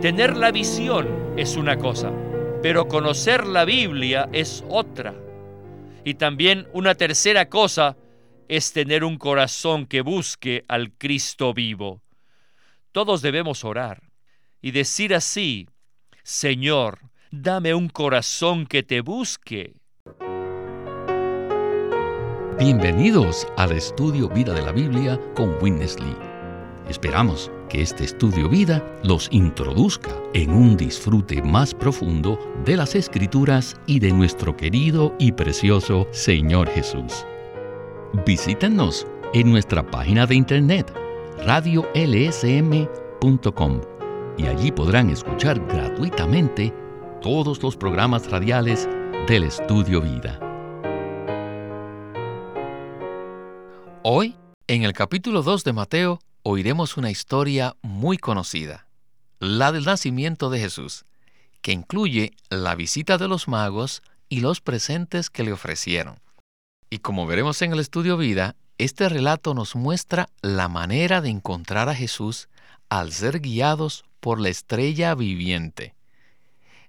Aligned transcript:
Tener 0.00 0.34
la 0.34 0.50
visión 0.50 1.34
es 1.36 1.56
una 1.56 1.76
cosa, 1.76 2.10
pero 2.62 2.88
conocer 2.88 3.46
la 3.46 3.66
Biblia 3.66 4.30
es 4.32 4.64
otra. 4.66 5.14
Y 6.04 6.14
también 6.14 6.66
una 6.72 6.94
tercera 6.94 7.50
cosa 7.50 7.98
es 8.48 8.72
tener 8.72 9.04
un 9.04 9.18
corazón 9.18 9.84
que 9.84 10.00
busque 10.00 10.64
al 10.68 10.92
Cristo 10.92 11.52
vivo. 11.52 12.00
Todos 12.92 13.20
debemos 13.20 13.62
orar 13.62 14.04
y 14.62 14.70
decir 14.70 15.14
así, 15.14 15.68
Señor, 16.22 17.00
dame 17.30 17.74
un 17.74 17.90
corazón 17.90 18.64
que 18.64 18.82
te 18.82 19.02
busque. 19.02 19.74
Bienvenidos 22.58 23.46
al 23.58 23.72
estudio 23.72 24.30
Vida 24.30 24.54
de 24.54 24.62
la 24.62 24.72
Biblia 24.72 25.20
con 25.34 25.62
Witness 25.62 26.00
Lee. 26.00 26.16
Esperamos 26.88 27.50
que 27.70 27.80
este 27.80 28.04
estudio 28.04 28.50
vida 28.50 28.84
los 29.02 29.28
introduzca 29.30 30.10
en 30.34 30.50
un 30.50 30.76
disfrute 30.76 31.40
más 31.40 31.72
profundo 31.72 32.38
de 32.66 32.76
las 32.76 32.94
escrituras 32.94 33.74
y 33.86 34.00
de 34.00 34.12
nuestro 34.12 34.54
querido 34.56 35.14
y 35.18 35.32
precioso 35.32 36.06
Señor 36.10 36.68
Jesús. 36.68 37.24
Visítenos 38.26 39.06
en 39.32 39.50
nuestra 39.50 39.88
página 39.88 40.26
de 40.26 40.34
internet 40.34 40.92
radiolsm.com 41.46 42.90
y 44.36 44.46
allí 44.46 44.72
podrán 44.72 45.08
escuchar 45.10 45.64
gratuitamente 45.66 46.74
todos 47.22 47.62
los 47.62 47.76
programas 47.76 48.30
radiales 48.30 48.88
del 49.28 49.44
Estudio 49.44 50.00
Vida. 50.00 50.40
Hoy, 54.02 54.34
en 54.66 54.82
el 54.82 54.92
capítulo 54.92 55.42
2 55.42 55.62
de 55.62 55.72
Mateo, 55.72 56.18
oiremos 56.42 56.96
una 56.96 57.10
historia 57.10 57.76
muy 57.82 58.16
conocida, 58.16 58.86
la 59.38 59.72
del 59.72 59.84
nacimiento 59.84 60.50
de 60.50 60.60
Jesús, 60.60 61.04
que 61.62 61.72
incluye 61.72 62.32
la 62.48 62.74
visita 62.74 63.18
de 63.18 63.28
los 63.28 63.48
magos 63.48 64.02
y 64.28 64.40
los 64.40 64.60
presentes 64.60 65.28
que 65.30 65.44
le 65.44 65.52
ofrecieron. 65.52 66.18
Y 66.88 66.98
como 66.98 67.26
veremos 67.26 67.60
en 67.62 67.72
el 67.72 67.80
estudio 67.80 68.16
vida, 68.16 68.56
este 68.78 69.08
relato 69.08 69.54
nos 69.54 69.76
muestra 69.76 70.28
la 70.40 70.68
manera 70.68 71.20
de 71.20 71.28
encontrar 71.28 71.88
a 71.88 71.94
Jesús 71.94 72.48
al 72.88 73.12
ser 73.12 73.40
guiados 73.40 74.04
por 74.20 74.40
la 74.40 74.48
estrella 74.48 75.14
viviente. 75.14 75.94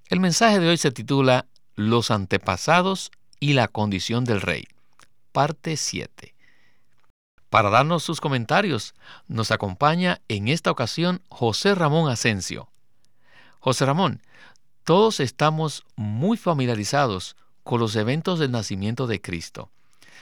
El 0.08 0.20
mensaje 0.20 0.60
de 0.60 0.70
hoy 0.70 0.78
se 0.78 0.92
titula 0.92 1.46
Los 1.76 2.12
antepasados 2.12 3.12
y 3.40 3.54
la 3.54 3.68
condición 3.68 4.24
del 4.24 4.42
rey, 4.42 4.68
parte 5.32 5.78
7. 5.78 6.31
Para 7.52 7.70
darnos 7.70 8.04
sus 8.04 8.22
comentarios, 8.22 8.96
nos 9.28 9.52
acompaña 9.52 10.22
en 10.30 10.48
esta 10.48 10.72
ocasión 10.72 11.22
José 11.28 11.76
Ramón 11.76 12.10
Asensio. 12.10 12.70
José 13.60 13.86
Ramón, 13.86 14.22
todos 14.86 15.20
estamos 15.20 15.84
muy 15.98 16.38
familiarizados 16.38 17.36
con 17.64 17.82
los 17.82 17.98
eventos 17.98 18.40
del 18.40 18.52
nacimiento 18.52 19.06
de 19.06 19.20
Cristo. 19.20 19.70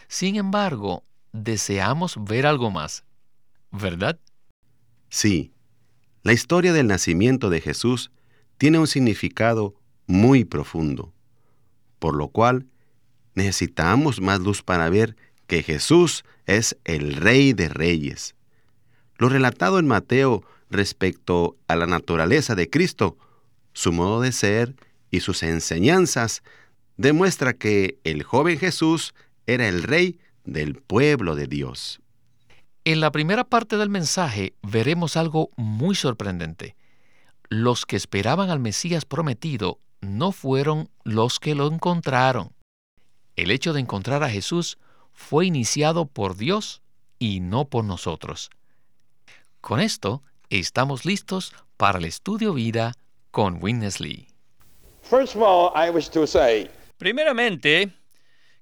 Sin 0.08 0.38
embargo, 0.38 1.04
deseamos 1.32 2.16
ver 2.20 2.48
algo 2.48 2.72
más, 2.72 3.04
¿verdad? 3.70 4.18
Sí, 5.10 5.52
la 6.24 6.34
historia 6.34 6.74
del 6.74 6.88
nacimiento 6.88 7.52
de 7.52 7.62
Jesús 7.62 8.10
tiene 8.58 8.80
un 8.80 8.88
significado 8.88 9.76
muy 10.08 10.46
profundo, 10.46 11.14
por 12.00 12.16
lo 12.16 12.30
cual 12.30 12.66
necesitamos 13.36 14.20
más 14.20 14.40
luz 14.40 14.64
para 14.64 14.90
ver 14.90 15.16
que 15.46 15.62
Jesús 15.62 16.26
es 16.50 16.78
el 16.84 17.16
Rey 17.16 17.54
de 17.54 17.70
Reyes. 17.70 18.36
Lo 19.18 19.30
relatado 19.30 19.78
en 19.78 19.88
Mateo 19.88 20.44
respecto 20.70 21.58
a 21.68 21.76
la 21.76 21.86
naturaleza 21.86 22.56
de 22.56 22.70
Cristo, 22.70 23.18
su 23.74 23.92
modo 23.92 24.22
de 24.22 24.32
ser 24.32 24.76
y 25.12 25.20
sus 25.20 25.44
enseñanzas, 25.44 26.42
demuestra 26.98 27.54
que 27.54 28.00
el 28.04 28.24
joven 28.24 28.58
Jesús 28.58 29.14
era 29.46 29.68
el 29.68 29.84
Rey 29.84 30.20
del 30.44 30.76
pueblo 30.76 31.36
de 31.36 31.48
Dios. 31.48 32.02
En 32.84 33.00
la 33.00 33.12
primera 33.12 33.44
parte 33.44 33.78
del 33.78 33.90
mensaje 33.90 34.54
veremos 34.64 35.18
algo 35.18 35.52
muy 35.56 35.96
sorprendente. 35.96 36.76
Los 37.50 37.86
que 37.86 37.96
esperaban 37.96 38.50
al 38.50 38.60
Mesías 38.60 39.06
prometido 39.06 39.80
no 40.02 40.32
fueron 40.32 40.90
los 41.04 41.40
que 41.40 41.54
lo 41.54 41.68
encontraron. 41.68 42.54
El 43.36 43.52
hecho 43.52 43.74
de 43.74 43.82
encontrar 43.82 44.24
a 44.24 44.30
Jesús 44.30 44.78
fue 45.20 45.46
iniciado 45.46 46.06
por 46.06 46.38
Dios 46.38 46.82
y 47.20 47.42
no 47.42 47.66
por 47.66 47.84
nosotros. 47.84 48.50
Con 49.60 49.82
esto, 49.82 50.24
estamos 50.50 51.06
listos 51.06 51.54
para 51.78 52.00
el 52.00 52.06
estudio 52.06 52.54
vida 52.54 52.94
con 53.30 53.62
Witness 53.62 54.00
Lee. 54.00 54.28
Primeramente, 56.98 57.90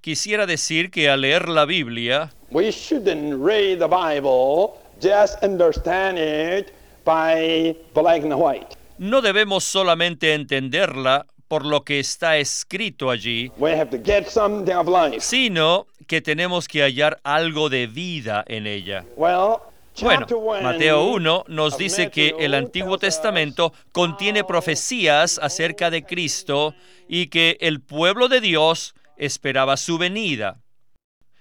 quisiera 0.01 0.45
decir 0.45 0.89
que 0.89 1.09
al 1.09 1.21
leer 1.21 1.47
la 1.47 1.65
Biblia, 1.65 2.33
we 2.49 2.71
shouldn't 2.71 3.39
read 3.39 3.77
the 3.79 3.87
Bible, 3.87 4.73
just 5.01 5.41
understand 5.43 6.17
it 6.17 6.73
by 7.05 7.77
black 7.93 8.23
and 8.23 8.33
white. 8.33 8.75
no 8.97 9.21
debemos 9.21 9.63
solamente 9.63 10.33
entenderla 10.33 11.27
por 11.47 11.65
lo 11.65 11.83
que 11.83 11.99
está 11.99 12.37
escrito 12.37 13.09
allí, 13.11 13.51
We 13.57 13.71
have 13.79 13.89
to 13.91 14.03
get 14.03 14.27
something 14.27 14.73
of 14.73 14.87
life. 14.87 15.21
sino 15.21 15.87
que 16.07 16.21
tenemos 16.21 16.67
que 16.67 16.81
hallar 16.81 17.19
algo 17.23 17.69
de 17.69 17.87
vida 17.87 18.43
en 18.47 18.65
ella. 18.65 19.05
Bueno, 20.01 20.27
Mateo 20.61 21.05
1 21.05 21.45
nos 21.47 21.77
dice 21.77 22.11
que 22.11 22.35
el 22.39 22.53
Antiguo 22.53 22.97
Testamento 22.97 23.73
contiene 23.91 24.43
profecías 24.43 25.39
acerca 25.41 25.89
de 25.89 26.03
Cristo 26.03 26.75
y 27.07 27.27
que 27.27 27.57
el 27.61 27.81
pueblo 27.81 28.27
de 28.27 28.39
Dios 28.39 28.93
esperaba 29.17 29.75
su 29.75 29.97
venida. 29.97 30.61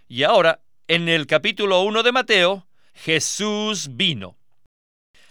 Y 0.08 0.22
ahora, 0.22 0.60
en 0.88 1.08
el 1.08 1.26
capítulo 1.26 1.82
1 1.82 2.02
de 2.02 2.12
Mateo, 2.12 2.66
Jesús 2.94 3.88
vino. 3.92 4.36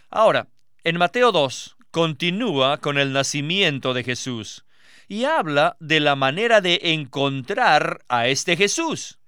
Ahora, 0.10 0.48
en 0.84 0.98
Mateo 0.98 1.32
2 1.32 1.78
continúa 1.90 2.78
con 2.78 2.98
el 2.98 3.12
nacimiento 3.12 3.94
de 3.94 4.04
Jesús 4.04 4.66
y 5.08 5.26
habla 5.26 5.78
de 5.80 6.00
la 6.00 6.16
manera 6.16 6.62
de 6.62 6.80
encontrar 6.84 8.04
a 8.08 8.28
este 8.28 8.56
Jesús. 8.56 9.20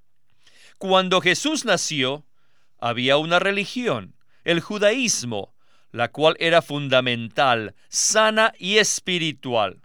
Cuando 0.77 1.21
Jesús 1.21 1.65
nació, 1.65 2.23
había 2.79 3.17
una 3.17 3.39
religión, 3.39 4.13
el 4.43 4.59
judaísmo, 4.59 5.53
la 5.91 6.09
cual 6.09 6.35
era 6.39 6.61
fundamental, 6.61 7.73
sana 7.89 8.53
y 8.59 8.77
espiritual. 8.77 9.81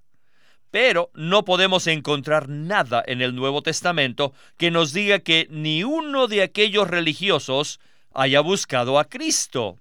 Pero 0.71 1.11
no 1.15 1.47
podemos 1.47 1.87
encontrar 1.87 2.51
nada 2.51 3.03
en 3.07 3.23
el 3.23 3.35
Nuevo 3.35 3.63
Testamento 3.63 4.35
que 4.59 4.71
nos 4.71 4.93
diga 4.93 5.21
que 5.21 5.47
ni 5.51 5.83
uno 5.83 6.27
de 6.27 6.43
aquellos 6.43 6.89
religiosos 6.89 7.81
haya 8.13 8.41
buscado 8.41 8.99
a 8.99 9.07
Cristo. 9.07 9.79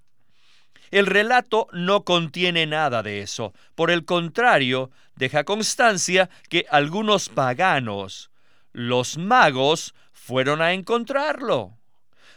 El 0.92 1.08
relato 1.08 1.68
no 1.74 2.04
contiene 2.04 2.68
nada 2.68 3.04
de 3.04 3.22
eso. 3.22 3.54
Por 3.76 3.92
el 3.92 4.06
contrario, 4.06 4.92
deja 5.16 5.44
constancia 5.44 6.30
que 6.50 6.66
algunos 6.70 7.28
paganos, 7.28 8.32
los 8.74 9.18
magos, 9.18 9.94
fueron 10.32 10.62
a 10.62 10.72
encontrarlo. 10.72 11.78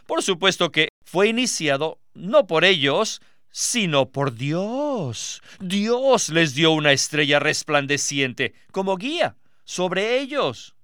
Por 0.04 0.24
supuesto 0.24 0.72
que 0.72 0.88
fue 1.04 1.28
iniciado 1.28 2.00
no 2.12 2.48
por 2.48 2.64
ellos, 2.64 3.22
sino 3.52 4.10
por 4.10 4.34
Dios. 4.34 5.40
Dios 5.60 6.28
les 6.30 6.56
dio 6.56 6.72
una 6.72 6.90
estrella 6.90 7.38
resplandeciente 7.38 8.52
como 8.72 8.96
guía 8.96 9.36
sobre 9.62 10.18
ellos. 10.18 10.74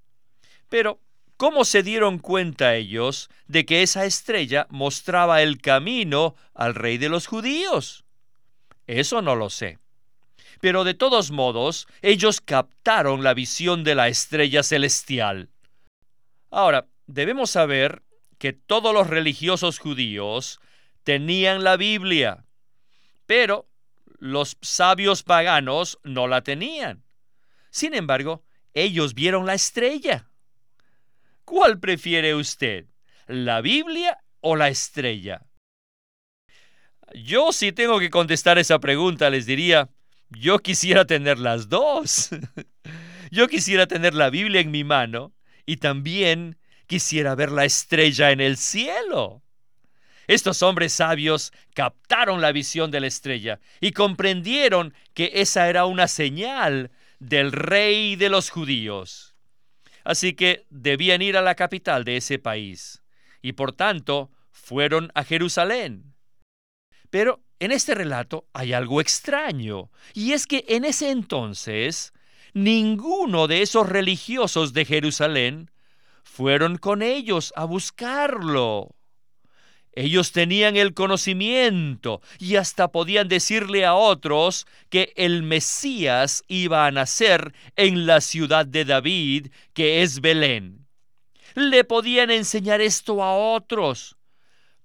Pero, 0.69 1.00
¿cómo 1.37 1.65
se 1.65 1.82
dieron 1.82 2.21
cuenta 2.21 2.76
ellos 2.76 3.28
de 3.48 3.66
que 3.66 3.82
esa 3.82 4.04
estrella 4.04 4.69
mostraba 4.71 5.42
el 5.42 5.60
camino 5.60 6.37
al 6.54 6.77
rey 6.77 6.97
de 6.97 7.09
los 7.09 7.27
judíos? 7.27 8.04
Eso 8.87 9.21
no 9.21 9.34
lo 9.34 9.50
sé. 9.50 9.78
Pero 10.60 10.84
de 10.84 10.95
todos 10.95 11.33
modos, 11.33 11.89
ellos 12.03 12.41
captaron 12.41 13.24
la 13.24 13.34
visión 13.34 13.83
de 13.83 13.97
la 13.97 14.06
estrella 14.06 14.63
celestial. 14.63 15.48
Ahora, 16.51 16.89
debemos 17.12 17.51
saber 17.51 18.03
que 18.39 18.53
todos 18.53 18.95
los 18.95 19.09
religiosos 19.09 19.78
judíos 19.78 20.60
tenían 21.03 21.65
la 21.65 21.77
Biblia, 21.77 22.45
pero 23.27 23.68
los 24.18 24.57
sabios 24.60 25.22
paganos 25.22 25.98
no 26.04 26.28
la 26.28 26.42
tenían. 26.42 27.03
Sin 27.71 27.95
embargo, 27.95 28.45
ellos 28.74 29.15
vieron 29.15 29.47
la 29.47 29.54
estrella. 29.54 30.30
¿Cuál 31.45 31.80
prefiere 31.80 32.34
usted? 32.34 32.86
¿La 33.27 33.60
Biblia 33.60 34.18
o 34.41 34.56
la 34.56 34.68
estrella? 34.68 35.47
Yo 37.15 37.53
si 37.53 37.72
tengo 37.72 37.98
que 37.98 38.10
contestar 38.10 38.59
esa 38.59 38.78
pregunta 38.78 39.30
les 39.30 39.47
diría, 39.47 39.91
yo 40.28 40.60
quisiera 40.60 41.04
tener 41.04 41.39
las 41.39 41.68
dos. 41.68 42.30
yo 43.30 43.48
quisiera 43.48 43.86
tener 43.86 44.15
la 44.15 44.30
Biblia 44.30 44.60
en 44.60 44.71
mi 44.71 44.84
mano 44.84 45.33
y 45.66 45.78
también 45.78 46.59
quisiera 46.91 47.37
ver 47.37 47.53
la 47.53 47.65
estrella 47.65 48.33
en 48.33 48.41
el 48.41 48.57
cielo. 48.57 49.45
Estos 50.27 50.60
hombres 50.60 50.92
sabios 50.92 51.53
captaron 51.72 52.41
la 52.41 52.51
visión 52.51 52.91
de 52.91 52.98
la 52.98 53.07
estrella 53.07 53.60
y 53.81 53.92
comprendieron 53.92 54.92
que 55.15 55.31
esa 55.34 55.69
era 55.69 55.84
una 55.84 56.09
señal 56.09 56.91
del 57.21 57.53
rey 57.53 58.16
de 58.16 58.28
los 58.28 58.51
judíos. 58.51 59.37
Así 60.03 60.33
que 60.33 60.66
debían 60.69 61.22
ir 61.22 61.37
a 61.37 61.42
la 61.42 61.54
capital 61.54 62.03
de 62.03 62.16
ese 62.16 62.41
país 62.41 63.04
y 63.41 63.53
por 63.53 63.72
tanto 63.72 64.33
fueron 64.51 65.13
a 65.15 65.22
Jerusalén. 65.22 66.16
Pero 67.09 67.41
en 67.60 67.71
este 67.71 67.95
relato 67.95 68.48
hay 68.53 68.72
algo 68.72 69.01
extraño, 69.01 69.92
y 70.13 70.33
es 70.33 70.48
que 70.48 70.65
en 70.66 70.84
ese 70.84 71.13
entonces 71.13 72.13
ninguno 72.53 73.47
de 73.47 73.63
esos 73.63 73.89
religiosos 73.89 74.72
de 74.72 74.84
Jerusalén 74.84 75.71
fueron 76.22 76.78
con 76.78 77.03
ellos 77.03 77.53
a 77.57 77.65
buscarlo. 77.65 78.95
Ellos 79.93 80.31
tenían 80.31 80.77
el 80.77 80.95
conocimiento 80.95 82.21
y 82.39 82.57
hasta 82.57 82.89
podían 82.89 83.28
decirle 83.28 83.84
a 83.84 83.95
otros 83.95 84.67
que 84.89 85.13
el 85.17 85.43
Mesías 85.43 86.45
iba 86.47 86.87
a 86.87 86.91
nacer 86.93 87.53
en 87.75 88.07
la 88.07 88.21
ciudad 88.21 88.67
de 88.67 88.84
David, 88.84 89.49
que 89.75 90.03
es 90.03 90.21
Belén. 90.21 90.87
Le 91.55 91.83
podían 91.83 92.31
enseñar 92.31 92.81
esto 92.81 93.23
a 93.23 93.34
otros, 93.34 94.16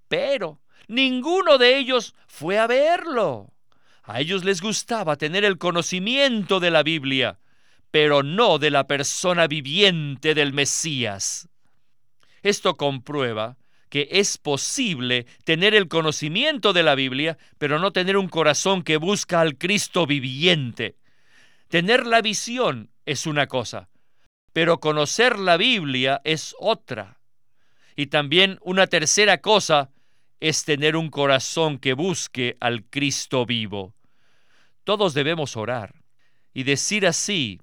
pero 0.08 0.60
ninguno 0.88 1.60
de 1.60 1.78
ellos 1.78 2.16
fue 2.28 2.58
a 2.58 2.66
verlo. 2.66 3.54
A 4.02 4.22
ellos 4.22 4.44
les 4.44 4.62
gustaba 4.62 5.16
tener 5.16 5.46
el 5.46 5.60
conocimiento 5.60 6.60
de 6.60 6.72
la 6.72 6.82
Biblia, 6.82 7.40
pero 7.96 8.24
no 8.24 8.58
de 8.60 8.72
la 8.72 8.88
persona 8.88 9.48
viviente 9.48 10.36
del 10.36 10.52
Mesías. 10.52 11.48
Esto 12.44 12.76
comprueba 12.76 13.56
que 13.88 14.10
es 14.12 14.38
posible 14.38 15.26
tener 15.46 15.74
el 15.74 15.88
conocimiento 15.88 16.74
de 16.74 16.84
la 16.84 16.94
Biblia, 16.94 17.38
pero 17.58 17.80
no 17.80 17.92
tener 17.92 18.18
un 18.18 18.28
corazón 18.28 18.84
que 18.84 18.98
busca 18.98 19.40
al 19.40 19.58
Cristo 19.58 20.06
viviente. 20.06 20.98
Tener 21.70 22.06
la 22.06 22.22
visión 22.22 22.90
es 23.06 23.26
una 23.26 23.48
cosa, 23.48 23.88
pero 24.52 24.82
conocer 24.82 25.40
la 25.40 25.56
Biblia 25.56 26.20
es 26.26 26.54
otra. 26.60 27.22
Y 27.96 28.08
también 28.08 28.60
una 28.62 28.88
tercera 28.88 29.38
cosa 29.38 29.90
es 30.42 30.66
tener 30.66 30.98
un 30.98 31.10
corazón 31.10 31.80
que 31.80 31.94
busque 31.94 32.58
al 32.60 32.84
Cristo 32.84 33.46
vivo. 33.46 33.96
Todos 34.84 35.14
debemos 35.14 35.56
orar 35.56 36.04
y 36.54 36.64
decir 36.64 37.08
así, 37.08 37.62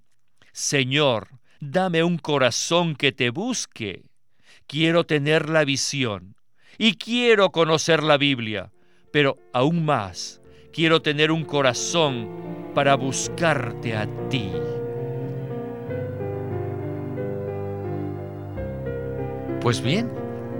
Señor, 0.53 1.29
dame 1.61 2.05
un 2.05 2.19
corazón 2.19 2.95
que 2.95 3.13
te 3.13 3.31
busque 3.31 4.03
quiero 4.67 5.05
tener 5.05 5.49
la 5.49 5.65
visión 5.65 6.37
y 6.79 6.95
quiero 6.95 7.51
conocer 7.51 8.03
la 8.03 8.17
Biblia, 8.17 8.73
pero 9.13 9.39
aún 9.53 9.85
más, 9.85 10.41
quiero 10.73 11.03
tener 11.03 11.31
un 11.31 11.45
corazón 11.45 12.29
para 12.75 12.95
buscarte 12.95 13.95
a 13.95 14.09
ti. 14.31 14.51
Pues 19.61 19.81
bien, 19.83 20.11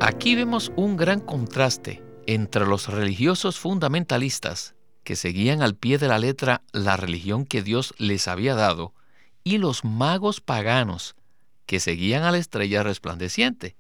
aquí 0.01 0.35
vemos 0.35 0.71
un 0.77 0.97
gran 0.97 1.21
contraste 1.21 2.03
entre 2.27 2.67
los 2.67 2.89
religiosos 2.89 3.59
fundamentalistas 3.59 4.75
que 5.03 5.17
seguían 5.17 5.63
al 5.63 5.75
pie 5.75 5.99
de 5.99 6.07
la 6.07 6.19
letra 6.19 6.63
la 6.73 6.97
religión 6.97 7.47
que 7.47 7.63
Dios 7.63 7.95
les 7.99 8.29
había 8.29 8.55
dado 8.55 8.95
y 9.45 9.59
los 9.59 9.85
magos 9.85 10.41
paganos 10.41 11.17
que 11.67 11.81
seguían 11.81 12.23
a 12.23 12.31
la 12.31 12.39
estrella 12.39 12.83
resplandeciente. 12.83 13.77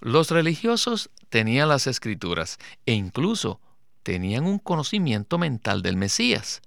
Los 0.00 0.30
religiosos 0.30 1.10
tenían 1.28 1.68
las 1.68 1.86
escrituras 1.86 2.58
e 2.84 2.92
incluso 2.92 3.60
tenían 4.02 4.44
un 4.44 4.58
conocimiento 4.58 5.38
mental 5.38 5.82
del 5.82 5.96
Mesías. 5.96 6.62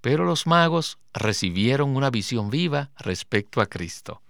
Pero 0.00 0.24
los 0.24 0.46
magos 0.46 0.98
recibieron 1.12 1.96
una 1.96 2.10
visión 2.10 2.50
viva 2.50 2.90
respecto 2.96 3.60
a 3.60 3.66
Cristo. 3.66 4.22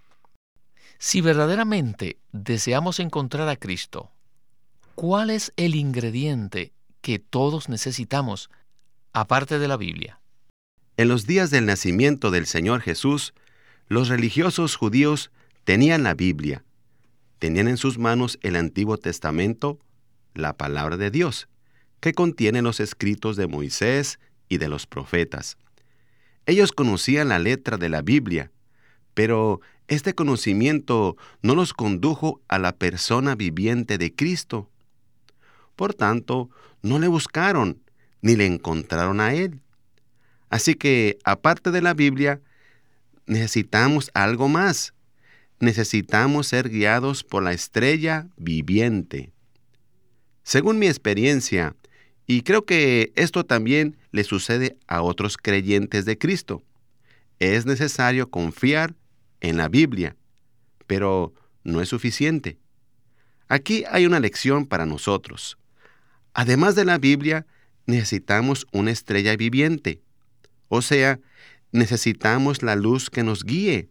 Si 0.99 1.21
verdaderamente 1.21 2.19
deseamos 2.33 3.00
encontrar 3.00 3.49
a 3.49 3.56
Cristo, 3.56 4.11
¿cuál 4.94 5.31
es 5.31 5.53
el 5.56 5.75
ingrediente 5.75 6.73
que 7.00 7.19
todos 7.19 7.69
necesitamos 7.69 8.50
aparte 9.12 9.59
de 9.59 9.69
la 9.69 9.77
Biblia? 9.77 10.21
En 10.98 11.08
los 11.08 11.26
días 11.26 11.50
del 11.50 11.66
nacimiento 11.66 12.31
del 12.31 12.46
Señor 12.46 12.81
Jesús, 12.81 13.34
los 13.87 14.08
religiosos 14.08 14.76
judíos 14.76 15.31
tenían 15.64 16.02
la 16.02 16.14
Biblia, 16.14 16.64
tenían 17.38 17.69
en 17.69 17.76
sus 17.76 17.98
manos 17.98 18.38
el 18.40 18.56
Antiguo 18.56 18.96
Testamento, 18.96 19.78
la 20.32 20.56
palabra 20.56 20.96
de 20.96 21.10
Dios, 21.10 21.48
que 22.00 22.14
contiene 22.14 22.62
los 22.62 22.81
escritos 22.81 23.37
de 23.37 23.46
Moisés 23.46 24.19
y 24.48 24.56
de 24.56 24.69
los 24.69 24.87
profetas. 24.87 25.58
Ellos 26.46 26.72
conocían 26.72 27.28
la 27.28 27.38
letra 27.38 27.76
de 27.76 27.90
la 27.90 28.00
Biblia, 28.00 28.50
pero 29.12 29.60
este 29.88 30.14
conocimiento 30.14 31.16
no 31.42 31.54
los 31.54 31.75
condujo 31.75 32.40
a 32.49 32.58
la 32.58 32.75
persona 32.75 33.34
viviente 33.34 33.99
de 33.99 34.14
Cristo. 34.14 34.70
Por 35.75 35.92
tanto, 35.92 36.49
no 36.81 36.99
le 36.99 37.08
buscaron 37.08 37.82
ni 38.22 38.34
le 38.34 38.46
encontraron 38.46 39.20
a 39.20 39.34
Él. 39.34 39.60
Así 40.48 40.75
que, 40.75 41.19
aparte 41.25 41.70
de 41.70 41.82
la 41.82 41.94
Biblia, 41.94 42.40
necesitamos 43.26 44.10
algo 44.14 44.48
más 44.48 44.94
necesitamos 45.60 46.48
ser 46.48 46.69
guiados 46.69 47.25
por 47.25 47.43
la 47.43 47.52
estrella 47.52 48.28
viviente. 48.37 49.31
Según 50.43 50.78
mi 50.78 50.87
experiencia, 50.87 51.75
y 52.26 52.43
creo 52.43 52.64
que 52.64 53.12
esto 53.16 53.44
también 53.44 53.96
le 54.10 54.25
sucede 54.25 54.76
a 54.87 55.02
otros 55.02 55.37
creyentes 55.37 56.04
de 56.04 56.19
Cristo, 56.19 56.62
es 57.38 57.66
necesario 57.66 58.31
confiar 58.31 58.94
en 59.40 59.56
la 59.56 59.69
Biblia, 59.69 60.16
pero 60.87 61.34
no 61.64 61.81
es 61.81 61.88
suficiente. 61.88 62.58
Aquí 63.49 63.84
hay 63.90 64.06
una 64.06 64.20
lección 64.20 64.66
para 64.66 64.87
nosotros. 64.87 65.58
Además 66.34 66.75
de 66.75 66.84
la 66.84 66.99
Biblia, 66.99 67.46
necesitamos 67.87 68.66
una 68.72 68.90
estrella 68.90 69.37
viviente, 69.37 70.00
o 70.68 70.82
sea, 70.82 71.20
necesitamos 71.72 72.62
la 72.62 72.76
luz 72.76 73.10
que 73.10 73.22
nos 73.22 73.44
guíe 73.44 73.90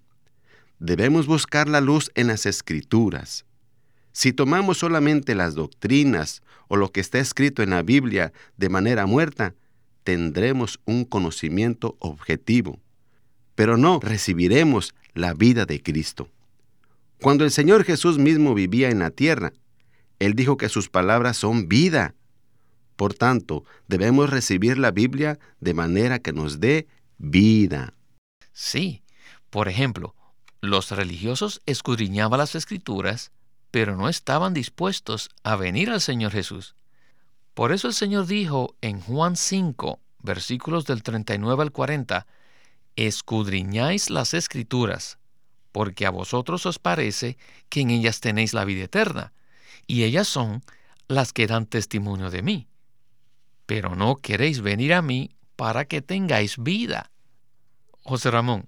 Debemos 0.80 1.25
buscar 1.25 1.69
la 1.69 1.80
luz 1.80 2.12
en 2.16 2.27
las 2.27 2.45
escrituras. 2.45 3.45
Si 4.12 4.33
tomamos 4.33 4.77
solamente 4.77 5.33
las 5.33 5.56
doctrinas 5.56 6.42
o 6.68 6.75
lo 6.75 6.92
que 6.92 7.00
está 7.00 7.19
escrito 7.19 7.63
en 7.63 7.69
la 7.69 7.81
Biblia 7.81 8.33
de 8.57 8.69
manera 8.69 9.06
muerta, 9.06 9.56
tendremos 10.04 10.80
un 10.86 11.06
conocimiento 11.06 11.95
objetivo, 12.00 12.79
pero 13.55 13.77
no 13.77 14.00
recibiremos 14.01 14.94
la 15.13 15.34
vida 15.34 15.65
de 15.65 15.82
Cristo. 15.82 16.29
Cuando 17.22 17.46
el 17.46 17.51
Señor 17.51 17.86
Jesús 17.86 18.17
mismo 18.17 18.53
vivía 18.53 18.89
en 18.89 19.00
la 19.00 19.12
tierra, 19.12 19.53
Él 20.20 20.34
dijo 20.34 20.58
que 20.58 20.70
sus 20.70 20.89
palabras 20.89 21.38
son 21.38 21.70
vida. 21.70 22.15
Por 22.96 23.14
tanto, 23.14 23.66
debemos 23.88 24.30
recibir 24.30 24.78
la 24.78 24.92
Biblia 24.92 25.40
de 25.60 25.74
manera 25.74 26.20
que 26.20 26.34
nos 26.34 26.60
dé 26.60 26.88
vida. 27.18 27.94
Sí, 28.54 29.04
por 29.50 29.68
ejemplo, 29.68 30.16
los 30.62 30.92
religiosos 30.92 31.62
escudriñaban 31.66 32.40
las 32.40 32.56
escrituras, 32.56 33.32
pero 33.72 33.96
no 33.98 34.08
estaban 34.08 34.54
dispuestos 34.54 35.30
a 35.44 35.56
venir 35.56 35.90
al 35.90 36.02
Señor 36.02 36.32
Jesús. 36.32 36.75
Por 37.54 37.72
eso 37.72 37.88
el 37.88 37.94
Señor 37.94 38.25
dijo 38.28 38.75
en 38.82 39.02
Juan 39.02 39.36
5, 39.36 40.00
versículos 40.20 40.86
del 40.86 41.04
39 41.04 41.64
al 41.64 41.72
40, 41.72 42.28
Escudriñáis 42.96 44.10
las 44.10 44.34
escrituras, 44.34 45.20
porque 45.74 46.06
a 46.06 46.10
vosotros 46.10 46.66
os 46.66 46.80
parece 46.80 47.38
que 47.68 47.82
en 47.82 47.90
ellas 47.90 48.22
tenéis 48.22 48.54
la 48.54 48.64
vida 48.64 48.86
eterna, 48.86 49.34
y 49.86 50.04
ellas 50.04 50.28
son 50.28 50.64
las 51.08 51.34
que 51.34 51.48
dan 51.48 51.66
testimonio 51.66 52.32
de 52.32 52.42
mí. 52.42 52.68
Pero 53.65 53.95
no 53.95 54.17
queréis 54.17 54.62
venir 54.62 54.93
a 54.93 55.01
mí 55.01 55.31
para 55.55 55.86
que 55.86 56.01
tengáis 56.01 56.57
vida. 56.57 57.12
José 58.03 58.29
Ramón, 58.31 58.67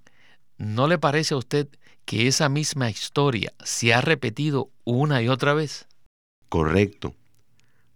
¿no 0.57 0.87
le 0.87 0.97
parece 0.97 1.33
a 1.33 1.37
usted 1.37 1.67
que 2.05 2.27
esa 2.27 2.49
misma 2.49 2.89
historia 2.89 3.53
se 3.63 3.93
ha 3.93 4.01
repetido 4.01 4.71
una 4.83 5.21
y 5.21 5.27
otra 5.27 5.53
vez? 5.53 5.87
Correcto. 6.49 7.13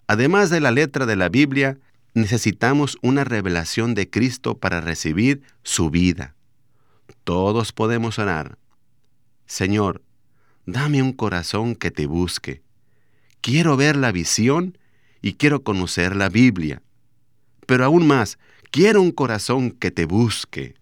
Además 0.08 0.50
de 0.50 0.60
la 0.60 0.72
letra 0.72 1.06
de 1.06 1.16
la 1.16 1.30
Biblia, 1.30 1.78
necesitamos 2.14 2.98
una 3.02 3.24
revelación 3.24 3.96
de 3.96 4.10
Cristo 4.10 4.58
para 4.58 4.82
recibir 4.82 5.42
su 5.64 5.90
vida. 5.90 6.36
Todos 7.24 7.72
podemos 7.72 8.20
orar. 8.20 8.58
Señor, 9.46 10.02
dame 10.66 11.02
un 11.02 11.14
corazón 11.14 11.76
que 11.76 11.92
te 11.92 12.06
busque. 12.06 12.62
Quiero 13.42 13.78
ver 13.78 13.96
la 13.96 14.12
visión 14.12 14.78
y 15.22 15.34
quiero 15.34 15.64
conocer 15.64 16.16
la 16.16 16.30
Biblia. 16.30 16.82
Pero 17.66 17.86
aún 17.86 18.08
más, 18.08 18.38
quiero 18.72 19.02
un 19.02 19.12
corazón 19.12 19.72
que 19.72 19.92
te 19.92 20.06
busque. 20.06 20.76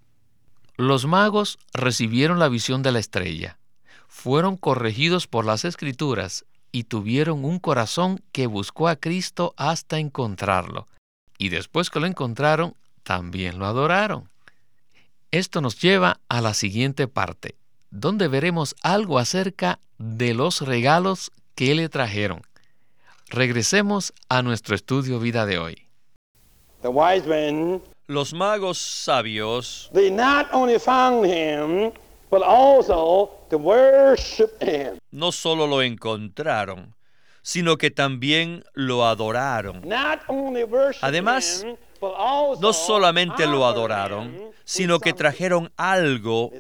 Los 0.78 1.06
magos 1.06 1.60
recibieron 1.74 2.40
la 2.40 2.50
visión 2.50 2.84
de 2.84 2.92
la 2.92 3.00
estrella, 3.00 3.58
fueron 4.08 4.58
corregidos 4.58 5.28
por 5.28 5.46
las 5.46 5.66
escrituras 5.66 6.46
y 6.72 6.86
tuvieron 6.86 7.44
un 7.46 7.60
corazón 7.60 8.22
que 8.32 8.48
buscó 8.48 8.88
a 8.88 8.96
Cristo 8.96 9.54
hasta 9.58 10.00
encontrarlo. 10.00 10.88
Y 11.38 11.50
después 11.50 11.90
que 11.90 12.00
lo 12.00 12.06
encontraron, 12.06 12.76
también 13.04 13.60
lo 13.60 13.66
adoraron. 13.66 14.30
Esto 15.32 15.62
nos 15.62 15.82
lleva 15.82 16.20
a 16.28 16.42
la 16.42 16.54
siguiente 16.54 17.08
parte, 17.08 17.56
donde 17.92 18.28
veremos 18.28 18.76
algo 18.82 19.20
acerca 19.20 19.80
de 19.98 20.34
los 20.34 20.62
regalos 20.62 21.32
que 21.56 21.76
le 21.76 21.90
trajeron. 21.90 22.42
Regresemos 23.28 24.14
a 24.28 24.42
nuestro 24.42 24.76
estudio 24.76 25.20
vida 25.20 25.46
de 25.46 25.60
hoy. 25.60 25.89
The 26.82 26.90
wise 26.90 27.28
men, 27.28 27.82
Los 28.08 28.34
magos 28.34 28.78
sabios 28.80 29.90
they 29.94 30.10
not 30.10 30.48
only 30.54 30.80
found 30.80 31.26
him, 31.26 31.92
but 32.32 32.42
also 32.42 33.30
to 33.50 33.58
worship 33.58 34.62
him. 34.62 34.98
no 35.12 35.32
solo 35.32 35.68
lo 35.68 35.82
encontraron, 35.82 36.96
sino 37.42 37.78
que 37.78 37.92
también 37.92 38.64
lo 38.74 39.06
adoraron. 39.06 39.82
Not 39.88 40.22
only 40.28 40.64
worship 40.64 41.04
Además, 41.04 41.64
him, 41.64 41.76
but 42.00 42.14
also 42.18 42.62
No 42.62 42.74
solamente 42.74 43.46
lo 43.46 43.66
adoraron, 43.66 44.52
sino 44.64 45.00
que 45.00 45.14
trajeron 45.14 45.72
algo, 45.76 46.52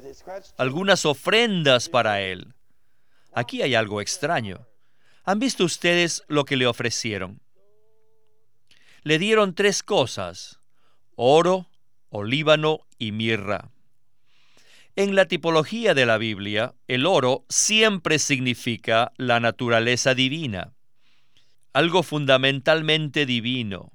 algunas 0.57 1.05
ofrendas 1.05 1.88
para 1.89 2.21
él. 2.21 2.53
Aquí 3.33 3.61
hay 3.61 3.73
algo 3.73 4.01
extraño. 4.01 4.67
¿Han 5.23 5.39
visto 5.39 5.63
ustedes 5.63 6.23
lo 6.27 6.43
que 6.43 6.57
le 6.57 6.65
ofrecieron? 6.67 7.39
Le 9.09 9.17
dieron 9.17 9.55
tres 9.55 9.81
cosas, 9.81 10.59
oro, 11.15 11.65
olíbano 12.09 12.81
y 12.99 13.11
mirra. 13.11 13.71
En 14.95 15.15
la 15.15 15.25
tipología 15.25 15.95
de 15.95 16.05
la 16.05 16.19
Biblia, 16.19 16.75
el 16.87 17.07
oro 17.07 17.43
siempre 17.49 18.19
significa 18.19 19.11
la 19.17 19.39
naturaleza 19.39 20.13
divina, 20.13 20.75
algo 21.73 22.03
fundamentalmente 22.03 23.25
divino. 23.25 23.91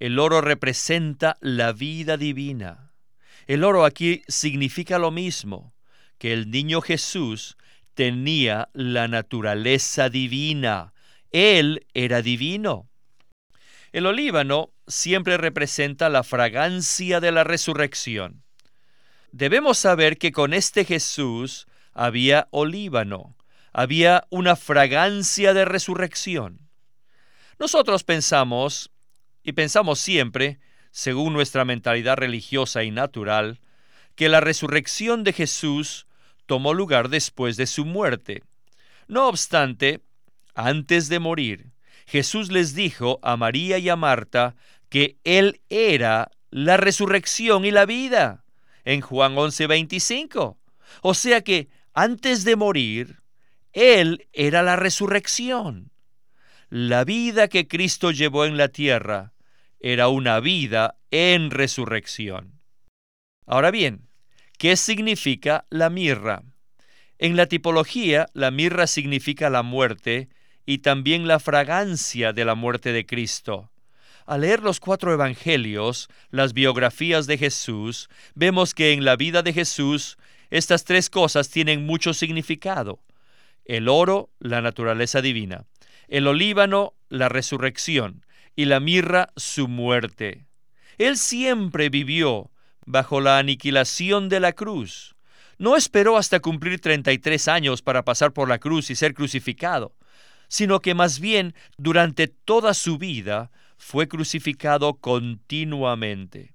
El 0.00 0.18
oro 0.18 0.40
representa 0.40 1.36
la 1.40 1.72
vida 1.72 2.16
divina. 2.16 2.90
El 3.46 3.62
oro 3.62 3.84
aquí 3.84 4.24
significa 4.26 4.98
lo 4.98 5.12
mismo, 5.12 5.72
que 6.18 6.32
el 6.32 6.50
niño 6.50 6.80
Jesús 6.80 7.56
tenía 7.94 8.70
la 8.72 9.06
naturaleza 9.06 10.08
divina. 10.08 10.94
Él 11.30 11.86
era 11.94 12.22
divino. 12.22 12.89
El 13.92 14.06
olíbano 14.06 14.72
siempre 14.86 15.36
representa 15.36 16.08
la 16.08 16.22
fragancia 16.22 17.20
de 17.20 17.32
la 17.32 17.42
resurrección. 17.42 18.44
Debemos 19.32 19.78
saber 19.78 20.16
que 20.18 20.30
con 20.30 20.54
este 20.54 20.84
Jesús 20.84 21.66
había 21.92 22.46
olíbano, 22.50 23.36
había 23.72 24.26
una 24.30 24.54
fragancia 24.54 25.54
de 25.54 25.64
resurrección. 25.64 26.68
Nosotros 27.58 28.04
pensamos, 28.04 28.90
y 29.42 29.52
pensamos 29.52 29.98
siempre, 29.98 30.60
según 30.92 31.32
nuestra 31.32 31.64
mentalidad 31.64 32.16
religiosa 32.16 32.84
y 32.84 32.90
natural, 32.90 33.60
que 34.14 34.28
la 34.28 34.40
resurrección 34.40 35.24
de 35.24 35.32
Jesús 35.32 36.06
tomó 36.46 36.74
lugar 36.74 37.08
después 37.08 37.56
de 37.56 37.66
su 37.66 37.84
muerte. 37.84 38.42
No 39.08 39.28
obstante, 39.28 40.00
antes 40.54 41.08
de 41.08 41.18
morir, 41.18 41.69
Jesús 42.10 42.50
les 42.50 42.74
dijo 42.74 43.20
a 43.22 43.36
María 43.36 43.78
y 43.78 43.88
a 43.88 43.94
Marta 43.94 44.56
que 44.88 45.18
Él 45.22 45.60
era 45.68 46.32
la 46.50 46.76
resurrección 46.76 47.64
y 47.64 47.70
la 47.70 47.86
vida, 47.86 48.44
en 48.84 49.00
Juan 49.00 49.36
11:25. 49.36 50.58
O 51.02 51.14
sea 51.14 51.42
que 51.42 51.68
antes 51.94 52.42
de 52.42 52.56
morir, 52.56 53.20
Él 53.72 54.26
era 54.32 54.64
la 54.64 54.74
resurrección. 54.74 55.92
La 56.68 57.04
vida 57.04 57.46
que 57.46 57.68
Cristo 57.68 58.10
llevó 58.10 58.44
en 58.44 58.56
la 58.56 58.66
tierra 58.66 59.32
era 59.78 60.08
una 60.08 60.40
vida 60.40 60.96
en 61.12 61.52
resurrección. 61.52 62.60
Ahora 63.46 63.70
bien, 63.70 64.08
¿qué 64.58 64.76
significa 64.76 65.64
la 65.70 65.90
mirra? 65.90 66.42
En 67.18 67.36
la 67.36 67.46
tipología, 67.46 68.26
la 68.34 68.50
mirra 68.50 68.88
significa 68.88 69.48
la 69.48 69.62
muerte 69.62 70.28
y 70.66 70.78
también 70.78 71.26
la 71.26 71.40
fragancia 71.40 72.32
de 72.32 72.44
la 72.44 72.54
muerte 72.54 72.92
de 72.92 73.06
Cristo. 73.06 73.70
Al 74.26 74.42
leer 74.42 74.62
los 74.62 74.78
cuatro 74.78 75.12
evangelios, 75.12 76.08
las 76.30 76.52
biografías 76.52 77.26
de 77.26 77.38
Jesús, 77.38 78.08
vemos 78.34 78.74
que 78.74 78.92
en 78.92 79.04
la 79.04 79.16
vida 79.16 79.42
de 79.42 79.52
Jesús 79.52 80.18
estas 80.50 80.84
tres 80.84 81.10
cosas 81.10 81.48
tienen 81.48 81.84
mucho 81.84 82.14
significado. 82.14 83.00
El 83.64 83.88
oro, 83.88 84.30
la 84.38 84.60
naturaleza 84.60 85.22
divina. 85.22 85.64
El 86.08 86.26
olíbano, 86.26 86.94
la 87.08 87.28
resurrección. 87.28 88.24
Y 88.56 88.64
la 88.66 88.80
mirra, 88.80 89.30
su 89.36 89.68
muerte. 89.68 90.46
Él 90.98 91.16
siempre 91.16 91.88
vivió 91.88 92.50
bajo 92.84 93.20
la 93.20 93.38
aniquilación 93.38 94.28
de 94.28 94.40
la 94.40 94.52
cruz. 94.52 95.16
No 95.58 95.76
esperó 95.76 96.16
hasta 96.16 96.40
cumplir 96.40 96.80
33 96.80 97.48
años 97.48 97.82
para 97.82 98.04
pasar 98.04 98.32
por 98.32 98.48
la 98.48 98.58
cruz 98.58 98.90
y 98.90 98.96
ser 98.96 99.14
crucificado, 99.14 99.94
sino 100.50 100.80
que 100.80 100.94
más 100.94 101.20
bien 101.20 101.54
durante 101.78 102.26
toda 102.26 102.74
su 102.74 102.98
vida 102.98 103.52
fue 103.78 104.08
crucificado 104.08 104.94
continuamente. 104.94 106.54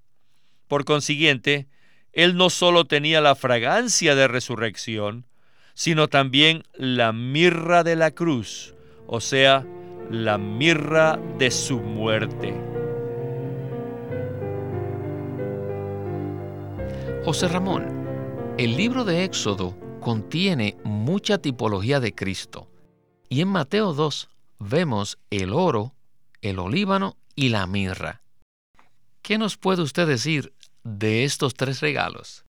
Por 0.68 0.84
consiguiente, 0.84 1.70
él 2.12 2.36
no 2.36 2.50
solo 2.50 2.84
tenía 2.86 3.22
la 3.22 3.36
fragancia 3.36 4.14
de 4.14 4.28
resurrección, 4.28 5.25
sino 5.74 6.10
también 6.10 6.64
la 6.74 7.14
mirra 7.14 7.84
de 7.84 7.96
la 7.96 8.12
cruz, 8.12 8.75
o 9.08 9.22
sea, 9.22 9.66
la 10.12 10.38
mirra 10.38 11.18
de 11.40 11.50
su 11.50 11.80
muerte. 11.80 12.54
José 17.24 17.48
Ramón, 17.48 18.56
el 18.58 18.75
libro 18.75 19.06
de 19.06 19.24
Éxodo 19.24 19.78
contiene 20.02 20.75
mucha 20.84 21.38
tipología 21.38 22.02
de 22.02 22.14
Cristo. 22.14 22.70
Y 23.29 23.41
en 23.41 23.48
Mateo 23.48 23.94
2 23.94 24.29
vemos 24.60 25.17
el 25.29 25.53
oro, 25.53 25.94
el 26.41 26.60
olíbano 26.60 27.17
y 27.36 27.50
la 27.50 27.65
mirra. 27.67 28.22
¿Qué 29.22 29.38
nos 29.38 29.58
puede 29.58 29.82
usted 29.82 30.08
decir 30.08 30.53
de 30.84 31.24
estos 31.24 31.55
tres 31.55 31.82
regalos? 31.82 32.46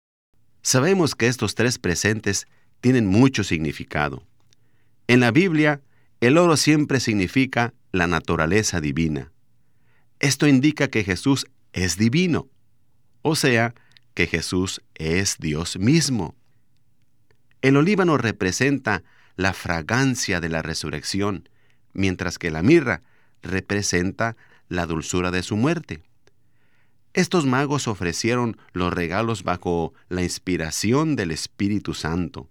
Sabemos 0.62 1.16
que 1.16 1.28
estos 1.28 1.56
tres 1.56 1.78
presentes 1.78 2.48
tienen 2.80 3.08
mucho 3.08 3.44
significado. 3.44 4.24
En 5.08 5.20
la 5.20 5.32
Biblia, 5.32 5.82
el 6.22 6.38
oro 6.38 6.56
siempre 6.56 7.00
significa 7.00 7.74
la 7.92 8.08
naturaleza 8.08 8.80
divina. 8.80 9.32
Esto 10.20 10.48
indica 10.48 10.88
que 10.88 11.04
Jesús 11.04 11.48
es 11.74 11.98
divino, 11.98 12.48
o 13.22 13.36
sea, 13.36 13.74
que 14.14 14.28
Jesús 14.28 14.82
es 14.96 15.38
Dios 15.40 15.78
mismo. 15.78 16.36
El 17.62 17.76
olíbano 17.76 18.18
representa 18.18 19.04
la 19.42 19.54
fragancia 19.54 20.40
de 20.40 20.50
la 20.50 20.62
resurrección, 20.62 21.50
mientras 21.94 22.38
que 22.38 22.52
la 22.52 22.62
mirra 22.62 23.02
representa 23.42 24.38
la 24.70 24.86
dulzura 24.86 25.32
de 25.32 25.42
su 25.42 25.58
muerte. 25.58 26.04
Estos 27.14 27.46
magos 27.46 27.88
ofrecieron 27.88 28.58
los 28.72 28.94
regalos 28.94 29.44
bajo 29.44 29.94
la 30.10 30.22
inspiración 30.22 31.16
del 31.16 31.32
Espíritu 31.32 31.94
Santo. 31.94 32.50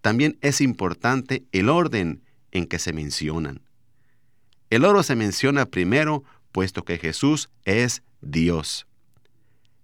También 0.00 0.38
es 0.40 0.60
importante 0.60 1.44
el 1.52 1.68
orden 1.68 2.22
en 2.50 2.66
que 2.66 2.78
se 2.78 2.92
mencionan. 2.92 3.60
El 4.70 4.84
oro 4.84 5.02
se 5.02 5.14
menciona 5.14 5.66
primero 5.66 6.24
puesto 6.50 6.84
que 6.84 6.98
Jesús 6.98 7.50
es 7.64 8.02
Dios. 8.22 8.86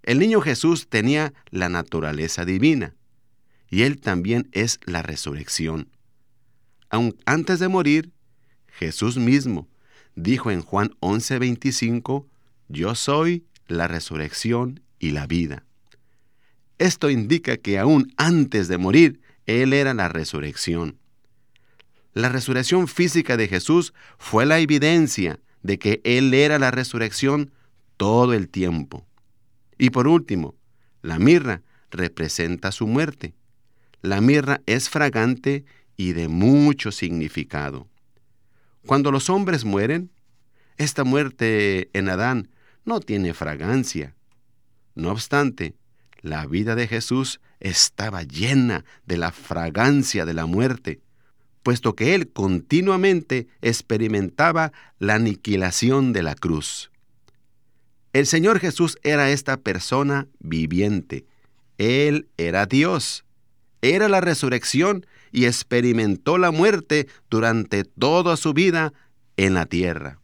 El 0.03 0.19
niño 0.19 0.41
Jesús 0.41 0.89
tenía 0.89 1.33
la 1.51 1.69
naturaleza 1.69 2.45
divina 2.45 2.95
y 3.69 3.83
él 3.83 4.01
también 4.01 4.49
es 4.53 4.81
la 4.85 5.03
resurrección. 5.03 5.92
Aun 6.93 7.17
antes 7.25 7.59
de 7.59 7.69
morir, 7.69 8.13
Jesús 8.69 9.17
mismo 9.17 9.67
dijo 10.15 10.51
en 10.51 10.61
Juan 10.61 10.91
11:25, 11.01 12.27
Yo 12.69 12.95
soy 12.95 13.47
la 13.67 13.89
resurrección 13.89 14.83
y 14.99 15.11
la 15.13 15.27
vida. 15.27 15.65
Esto 16.77 17.09
indica 17.09 17.57
que 17.57 17.79
aún 17.79 18.13
antes 18.19 18.69
de 18.69 18.77
morir, 18.77 19.23
Él 19.47 19.73
era 19.73 19.95
la 19.95 20.09
resurrección. 20.09 20.99
La 22.13 22.29
resurrección 22.29 22.87
física 22.89 23.39
de 23.39 23.49
Jesús 23.49 23.95
fue 24.19 24.45
la 24.45 24.59
evidencia 24.59 25.41
de 25.63 25.79
que 25.79 26.03
Él 26.05 26.35
era 26.35 26.59
la 26.59 26.71
resurrección 26.71 27.53
todo 27.97 28.35
el 28.35 28.51
tiempo. 28.51 29.07
Y 29.79 29.91
por 29.91 30.07
último, 30.07 30.57
la 31.01 31.19
mirra 31.19 31.63
representa 31.91 32.71
su 32.71 32.87
muerte. 32.87 33.35
La 34.03 34.21
mirra 34.21 34.61
es 34.67 34.91
fragante 34.91 35.65
y 35.97 36.13
de 36.13 36.29
mucho 36.29 36.93
significado. 36.93 37.89
Cuando 38.87 39.11
los 39.13 39.31
hombres 39.31 39.65
mueren, 39.65 40.11
esta 40.77 41.05
muerte 41.05 41.91
en 41.93 42.09
Adán 42.09 42.49
no 42.85 43.01
tiene 43.01 43.35
fragancia. 43.35 44.15
No 44.95 45.13
obstante, 45.13 45.75
la 46.21 46.47
vida 46.47 46.75
de 46.75 46.89
Jesús 46.89 47.41
estaba 47.61 48.23
llena 48.23 48.85
de 49.07 49.17
la 49.19 49.33
fragancia 49.33 50.25
de 50.25 50.35
la 50.35 50.47
muerte, 50.47 51.01
puesto 51.63 51.95
que 51.95 52.15
él 52.15 52.33
continuamente 52.33 53.47
experimentaba 53.61 54.73
la 54.99 55.15
aniquilación 55.15 56.13
de 56.13 56.23
la 56.23 56.35
cruz. 56.35 56.91
El 58.13 58.27
Señor 58.27 58.59
Jesús 58.59 58.99
era 59.03 59.31
esta 59.31 59.57
persona 59.57 60.27
viviente. 60.39 61.25
Él 61.79 62.29
era 62.37 62.67
Dios. 62.67 63.25
Era 63.81 64.09
la 64.09 64.21
resurrección 64.21 65.07
y 65.33 65.47
experimentó 65.47 66.39
la 66.39 66.51
muerte 66.51 67.09
durante 67.31 67.85
toda 67.85 68.37
su 68.37 68.53
vida 68.53 68.93
en 69.37 69.55
la 69.55 69.67
tierra. 69.67 70.21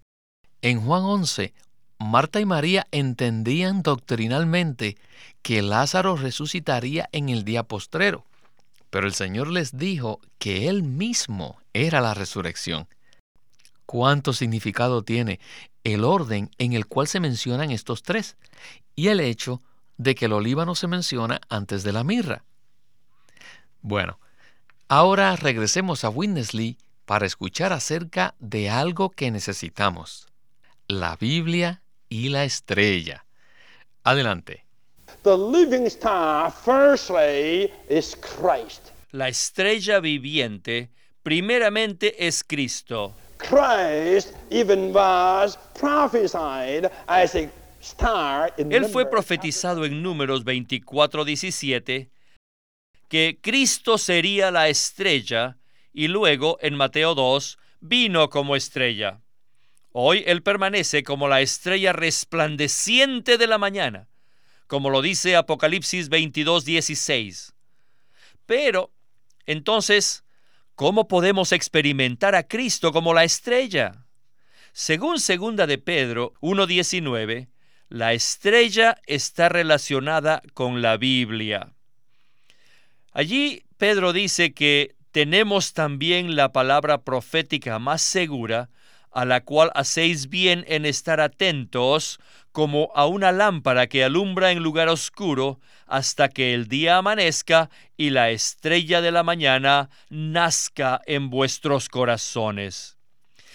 En 0.63 0.81
Juan 0.81 1.03
11, 1.03 1.55
Marta 1.99 2.41
y 2.41 2.47
María 2.47 2.87
entendían 2.93 3.83
doctrinalmente 3.83 4.97
que 5.43 5.63
Lázaro 5.63 6.17
resucitaría 6.17 7.09
en 7.13 7.29
el 7.29 7.45
día 7.45 7.65
postrero, 7.65 8.25
pero 8.91 9.07
el 9.07 9.15
Señor 9.15 9.51
les 9.51 9.77
dijo 9.77 10.21
que 10.39 10.69
Él 10.69 10.83
mismo 10.83 11.59
era 11.73 12.01
la 12.01 12.15
resurrección. 12.15 12.87
¿Cuánto 13.87 14.33
significado 14.33 15.03
tiene 15.03 15.41
el 15.83 16.05
orden 16.05 16.51
en 16.59 16.75
el 16.75 16.87
cual 16.87 17.09
se 17.09 17.21
mencionan 17.21 17.71
estos 17.71 18.03
tres 18.03 18.37
y 18.95 19.09
el 19.09 19.21
hecho 19.21 19.63
de 19.97 20.15
que 20.15 20.27
el 20.27 20.33
olíbano 20.33 20.75
se 20.75 20.87
menciona 20.87 21.41
antes 21.49 21.83
de 21.83 21.93
la 21.93 22.05
mirra? 22.05 22.45
Bueno, 23.81 24.19
ahora 24.89 25.37
regresemos 25.37 26.05
a 26.05 26.09
Winnesley 26.09 26.79
para 27.05 27.27
escuchar 27.27 27.73
acerca 27.73 28.35
de 28.39 28.71
algo 28.71 29.11
que 29.11 29.31
necesitamos. 29.31 30.27
La 30.89 31.17
Biblia 31.17 31.83
y 32.09 32.31
la 32.31 32.45
estrella. 32.45 33.25
Adelante. 34.05 34.65
The 35.23 35.37
living 35.37 35.87
star, 35.87 36.53
firstly, 36.53 37.71
is 37.89 38.17
Christ. 38.17 38.91
La 39.13 39.29
estrella 39.29 40.01
viviente 40.01 40.91
primeramente 41.23 42.27
es 42.27 42.43
Cristo. 42.45 43.15
Christ 43.39 44.35
even 44.51 44.93
was 44.93 45.59
prophesied 45.79 46.91
as 47.07 47.35
a 47.35 47.49
star 47.81 48.53
in 48.59 48.73
Él 48.73 48.87
fue 48.87 49.09
profetizado 49.09 49.85
en 49.85 50.03
Números 50.03 50.45
24:17 50.45 52.09
que 53.09 53.39
Cristo 53.41 53.99
sería 53.99 54.51
la 54.51 54.69
estrella 54.69 55.57
y 55.93 56.09
luego 56.09 56.59
en 56.61 56.75
Mateo 56.75 57.15
2 57.15 57.59
vino 57.81 58.29
como 58.31 58.55
estrella. 58.55 59.21
Hoy 59.93 60.23
Él 60.27 60.43
permanece 60.43 61.03
como 61.03 61.29
la 61.29 61.41
estrella 61.41 61.93
resplandeciente 61.93 63.39
de 63.39 63.47
la 63.47 63.59
mañana, 63.59 64.09
como 64.67 64.91
lo 64.91 65.03
dice 65.03 65.35
Apocalipsis 65.37 66.11
22:16. 66.11 67.55
Pero, 68.47 68.93
entonces, 69.47 70.25
¿cómo 70.75 71.09
podemos 71.09 71.53
experimentar 71.53 72.35
a 72.35 72.47
Cristo 72.47 72.93
como 72.93 73.15
la 73.15 73.25
estrella? 73.25 74.05
Según 74.73 75.19
segunda 75.19 75.67
de 75.67 75.79
Pedro 75.79 76.35
1:19, 76.41 77.49
la 77.89 78.13
estrella 78.13 79.01
está 79.07 79.49
relacionada 79.49 80.43
con 80.53 80.83
la 80.83 80.99
Biblia. 80.99 81.75
Allí 83.13 83.65
Pedro 83.79 84.13
dice 84.13 84.53
que 84.53 84.95
tenemos 85.13 85.73
también 85.73 86.37
la 86.37 86.53
palabra 86.53 87.03
profética 87.03 87.79
más 87.79 88.03
segura, 88.03 88.69
a 89.11 89.25
la 89.25 89.41
cual 89.41 89.71
hacéis 89.75 90.29
bien 90.29 90.65
en 90.69 90.85
estar 90.85 91.21
atentos, 91.21 92.21
como 92.53 92.91
a 92.95 93.07
una 93.07 93.33
lámpara 93.33 93.87
que 93.87 94.05
alumbra 94.05 94.53
en 94.53 94.63
lugar 94.63 94.89
oscuro, 94.89 95.61
hasta 95.87 96.29
que 96.29 96.53
el 96.55 96.69
día 96.69 96.99
amanezca 96.99 97.71
y 97.97 98.11
la 98.11 98.31
estrella 98.31 99.01
de 99.01 99.11
la 99.11 99.23
mañana 99.23 99.89
nazca 100.11 101.01
en 101.07 101.31
vuestros 101.31 101.89
corazones. 101.89 102.97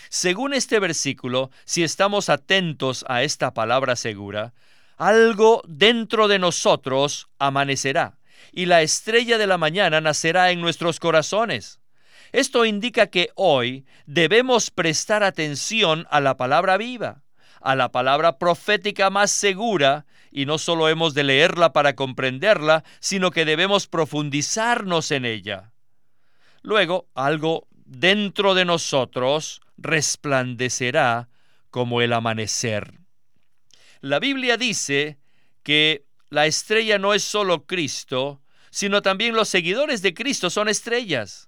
Según 0.09 0.53
este 0.53 0.79
versículo, 0.79 1.51
si 1.65 1.83
estamos 1.83 2.29
atentos 2.29 3.05
a 3.07 3.23
esta 3.23 3.53
palabra 3.53 3.95
segura, 3.95 4.53
algo 4.97 5.61
dentro 5.67 6.27
de 6.27 6.39
nosotros 6.39 7.27
amanecerá 7.39 8.17
y 8.53 8.67
la 8.67 8.83
estrella 8.83 9.37
de 9.37 9.47
la 9.47 9.57
mañana 9.57 9.99
nacerá 9.99 10.51
en 10.51 10.61
nuestros 10.61 10.99
corazones. 10.99 11.81
Esto 12.31 12.65
indica 12.65 13.07
que 13.07 13.31
hoy 13.35 13.85
debemos 14.05 14.69
prestar 14.69 15.23
atención 15.23 16.07
a 16.11 16.21
la 16.21 16.37
palabra 16.37 16.77
viva, 16.77 17.23
a 17.61 17.75
la 17.75 17.91
palabra 17.91 18.37
profética 18.37 19.09
más 19.09 19.31
segura, 19.31 20.05
y 20.31 20.45
no 20.45 20.57
solo 20.57 20.87
hemos 20.87 21.13
de 21.13 21.23
leerla 21.23 21.73
para 21.73 21.95
comprenderla, 21.95 22.83
sino 22.99 23.31
que 23.31 23.45
debemos 23.45 23.87
profundizarnos 23.87 25.11
en 25.11 25.25
ella. 25.25 25.71
Luego, 26.61 27.07
algo 27.15 27.67
dentro 27.71 28.53
de 28.53 28.65
nosotros 28.65 29.61
resplandecerá 29.77 31.29
como 31.71 32.01
el 32.01 32.13
amanecer. 32.13 32.99
La 34.01 34.19
Biblia 34.19 34.57
dice 34.57 35.17
que 35.63 36.05
la 36.29 36.45
estrella 36.45 36.97
no 36.97 37.13
es 37.13 37.23
solo 37.23 37.65
Cristo, 37.65 38.42
sino 38.73 39.03
también 39.03 39.35
los 39.35 39.49
seguidores 39.49 40.01
de 40.01 40.15
Cristo 40.15 40.49
son 40.49 40.67
estrellas. 40.67 41.47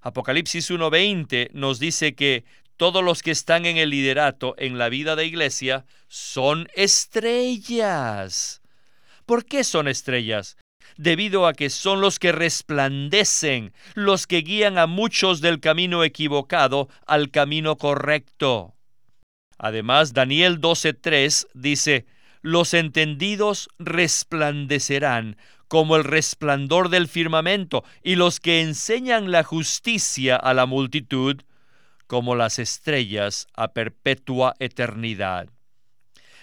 Apocalipsis 0.00 0.70
1.20 0.70 1.50
nos 1.52 1.78
dice 1.78 2.14
que 2.14 2.46
todos 2.78 3.04
los 3.04 3.22
que 3.22 3.30
están 3.30 3.66
en 3.66 3.76
el 3.76 3.90
liderato 3.90 4.54
en 4.56 4.78
la 4.78 4.88
vida 4.88 5.16
de 5.16 5.26
iglesia 5.26 5.84
son 6.08 6.66
estrellas. 6.74 8.62
¿Por 9.26 9.44
qué 9.44 9.64
son 9.64 9.86
estrellas? 9.86 10.56
Debido 10.96 11.46
a 11.46 11.52
que 11.52 11.68
son 11.68 12.00
los 12.00 12.18
que 12.18 12.32
resplandecen, 12.32 13.74
los 13.94 14.26
que 14.26 14.38
guían 14.38 14.78
a 14.78 14.86
muchos 14.86 15.42
del 15.42 15.60
camino 15.60 16.04
equivocado 16.04 16.88
al 17.06 17.30
camino 17.30 17.76
correcto. 17.76 18.74
Además, 19.58 20.14
Daniel 20.14 20.58
12.3 20.58 21.48
dice, 21.52 22.06
los 22.40 22.72
entendidos 22.72 23.68
resplandecerán 23.78 25.36
como 25.68 25.96
el 25.96 26.04
resplandor 26.04 26.88
del 26.88 27.08
firmamento, 27.08 27.84
y 28.02 28.16
los 28.16 28.40
que 28.40 28.60
enseñan 28.60 29.30
la 29.30 29.42
justicia 29.42 30.36
a 30.36 30.54
la 30.54 30.66
multitud, 30.66 31.42
como 32.06 32.36
las 32.36 32.58
estrellas 32.58 33.46
a 33.54 33.68
perpetua 33.68 34.54
eternidad. 34.58 35.48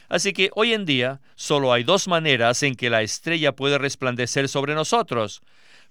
Así 0.09 0.33
que 0.33 0.49
hoy 0.53 0.73
en 0.73 0.85
día 0.85 1.21
solo 1.35 1.73
hay 1.73 1.83
dos 1.83 2.07
maneras 2.07 2.61
en 2.63 2.75
que 2.75 2.89
la 2.89 3.01
estrella 3.01 3.55
puede 3.55 3.77
resplandecer 3.77 4.49
sobre 4.49 4.75
nosotros. 4.75 5.41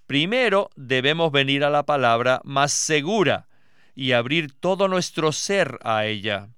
Primero, 0.07 0.71
debemos 0.77 1.33
venir 1.33 1.65
a 1.65 1.71
la 1.71 1.85
palabra 1.85 2.41
más 2.45 2.73
segura 2.73 3.49
y 3.95 4.13
abrir 4.13 4.53
todo 4.53 4.89
nuestro 4.89 5.33
ser 5.33 5.79
a 5.83 6.05
ella 6.07 6.51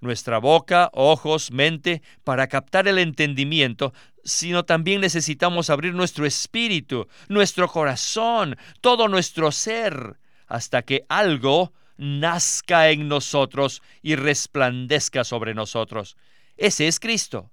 nuestra 0.00 0.38
boca, 0.38 0.90
ojos, 0.92 1.50
mente, 1.50 2.02
para 2.24 2.48
captar 2.48 2.88
el 2.88 2.98
entendimiento, 2.98 3.92
sino 4.24 4.64
también 4.64 5.00
necesitamos 5.00 5.70
abrir 5.70 5.94
nuestro 5.94 6.26
espíritu, 6.26 7.08
nuestro 7.28 7.68
corazón, 7.68 8.56
todo 8.80 9.08
nuestro 9.08 9.52
ser, 9.52 10.18
hasta 10.46 10.82
que 10.82 11.04
algo 11.08 11.72
nazca 11.96 12.90
en 12.90 13.08
nosotros 13.08 13.82
y 14.02 14.16
resplandezca 14.16 15.24
sobre 15.24 15.54
nosotros. 15.54 16.16
Ese 16.56 16.88
es 16.88 16.98
Cristo. 16.98 17.50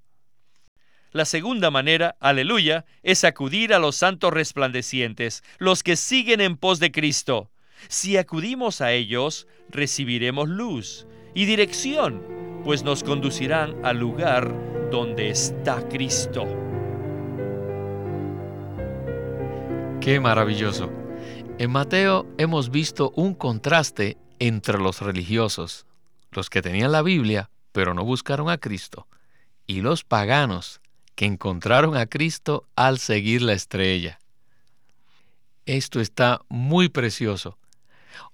La 1.12 1.26
segunda 1.26 1.72
manera, 1.72 2.16
aleluya, 2.20 2.86
es 3.04 3.24
acudir 3.24 3.74
a 3.74 3.80
los 3.80 3.96
santos 3.96 4.34
resplandecientes, 4.34 5.44
los 5.58 5.84
que 5.84 5.96
siguen 5.96 6.42
en 6.42 6.58
pos 6.58 6.80
de 6.80 6.92
Cristo. 6.92 7.50
Si 7.88 8.18
acudimos 8.18 8.82
a 8.82 8.92
ellos, 8.92 9.48
recibiremos 9.70 10.50
luz 10.50 11.08
y 11.34 11.46
dirección, 11.46 12.24
pues 12.64 12.84
nos 12.84 13.04
conducirán 13.04 13.76
al 13.86 14.00
lugar 14.00 14.77
donde 14.92 15.30
está 15.30 15.88
Cristo. 15.90 16.46
Qué 20.02 20.20
maravilloso. 20.20 20.90
En 21.58 21.72
Mateo 21.72 22.26
hemos 22.38 22.70
visto 22.70 23.12
un 23.16 23.34
contraste 23.34 24.18
entre 24.40 24.78
los 24.80 25.02
religiosos, 25.02 25.86
los 26.32 26.50
que 26.50 26.62
tenían 26.62 26.92
la 26.92 27.02
Biblia 27.02 27.50
pero 27.78 27.94
no 27.94 28.04
buscaron 28.04 28.50
a 28.50 28.58
Cristo, 28.58 29.06
y 29.68 29.82
los 29.82 30.04
paganos 30.04 30.82
que 31.14 31.26
encontraron 31.26 31.96
a 31.96 32.08
Cristo 32.08 32.66
al 32.76 32.98
seguir 32.98 33.44
la 33.44 33.54
estrella. 33.54 34.18
Esto 35.68 36.00
está 36.00 36.42
muy 36.50 36.90
precioso. 36.90 37.60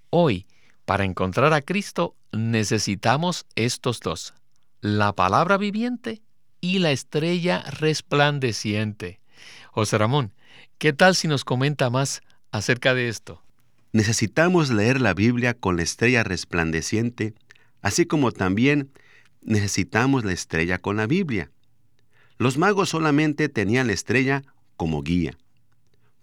Hoy, 0.10 0.48
para 0.86 1.04
encontrar 1.04 1.52
a 1.52 1.62
Cristo, 1.62 2.16
necesitamos 2.32 3.46
estos 3.58 4.00
dos, 4.00 4.34
la 4.80 5.12
palabra 5.12 5.58
viviente 5.58 6.22
y 6.64 6.80
la 6.80 6.94
estrella 6.94 7.62
resplandeciente. 7.78 9.20
José 9.72 9.98
Ramón, 9.98 10.32
¿qué 10.78 10.94
tal 10.94 11.14
si 11.14 11.28
nos 11.28 11.44
comenta 11.44 11.90
más 11.90 12.22
acerca 12.52 12.94
de 12.94 13.10
esto? 13.10 13.44
Necesitamos 13.92 14.70
leer 14.70 15.02
la 15.02 15.14
Biblia 15.14 15.56
con 15.56 15.76
la 15.76 15.84
estrella 15.84 16.24
resplandeciente, 16.24 17.34
así 17.82 18.06
como 18.06 18.32
también 18.32 18.94
necesitamos 19.42 20.24
la 20.24 20.32
estrella 20.32 20.78
con 20.78 20.96
la 20.96 21.06
Biblia. 21.06 21.52
Los 22.38 22.58
magos 22.58 22.88
solamente 22.88 23.50
tenían 23.50 23.88
la 23.88 23.94
estrella 23.94 24.42
como 24.78 25.04
guía. 25.04 25.38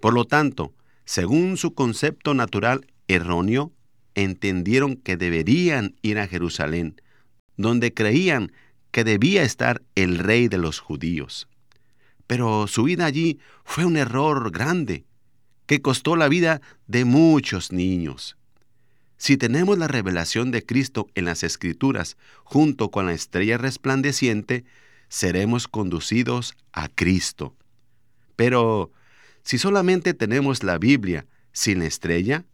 Por 0.01 0.15
lo 0.15 0.25
tanto, 0.25 0.73
según 1.05 1.59
su 1.59 1.75
concepto 1.75 2.33
natural 2.33 2.87
erróneo, 3.09 3.73
entendieron 4.15 4.97
que 4.97 5.19
deberían 5.19 5.97
ir 6.01 6.19
a 6.19 6.27
Jerusalén, 6.27 6.99
donde 7.59 7.93
creían 7.93 8.53
que 8.91 9.05
debía 9.05 9.43
estar 9.43 9.83
el 9.95 10.19
rey 10.19 10.49
de 10.49 10.59
los 10.59 10.81
judíos. 10.81 11.49
Pero 12.27 12.67
su 12.67 12.85
vida 12.85 13.07
allí 13.07 13.39
fue 13.65 13.85
un 13.85 13.97
error 13.97 14.51
grande, 14.51 15.05
que 15.67 15.83
costó 15.83 16.17
la 16.17 16.29
vida 16.29 16.61
de 16.87 17.05
muchos 17.05 17.73
niños. 17.73 18.37
Si 19.17 19.37
tenemos 19.37 19.79
la 19.79 19.87
revelación 19.87 20.51
de 20.51 20.65
Cristo 20.65 21.09
en 21.15 21.27
las 21.27 21.43
Escrituras 21.43 22.17
junto 22.43 22.91
con 22.91 23.07
la 23.07 23.13
estrella 23.13 23.59
resplandeciente, 23.59 24.65
seremos 25.09 25.69
conducidos 25.69 26.57
a 26.73 26.89
Cristo. 26.89 27.55
Pero 28.37 28.93
si 29.43 29.59
solamente 29.59 30.15
tenemos 30.15 30.63
la 30.63 30.79
Biblia 30.79 31.27
sin 31.53 31.83
estrella, 31.83 32.47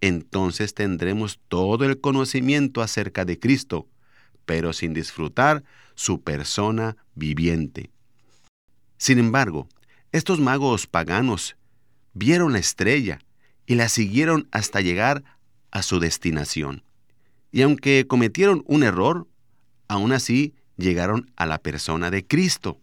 entonces 0.00 0.74
tendremos 0.74 1.40
todo 1.48 1.84
el 1.84 2.00
conocimiento 2.00 2.82
acerca 2.82 3.24
de 3.24 3.38
Cristo, 3.38 3.88
pero 4.48 4.72
sin 4.72 4.94
disfrutar 4.94 5.62
su 5.94 6.22
persona 6.22 6.96
viviente. 7.14 7.90
Sin 8.96 9.18
embargo, 9.18 9.68
estos 10.10 10.40
magos 10.40 10.86
paganos 10.86 11.58
vieron 12.14 12.54
la 12.54 12.58
estrella 12.58 13.18
y 13.66 13.74
la 13.74 13.90
siguieron 13.90 14.48
hasta 14.50 14.80
llegar 14.80 15.22
a 15.70 15.82
su 15.82 16.00
destinación. 16.00 16.82
Y 17.52 17.60
aunque 17.60 18.06
cometieron 18.08 18.64
un 18.64 18.84
error, 18.84 19.28
aún 19.86 20.12
así 20.12 20.54
llegaron 20.78 21.30
a 21.36 21.44
la 21.44 21.58
persona 21.58 22.10
de 22.10 22.26
Cristo. 22.26 22.80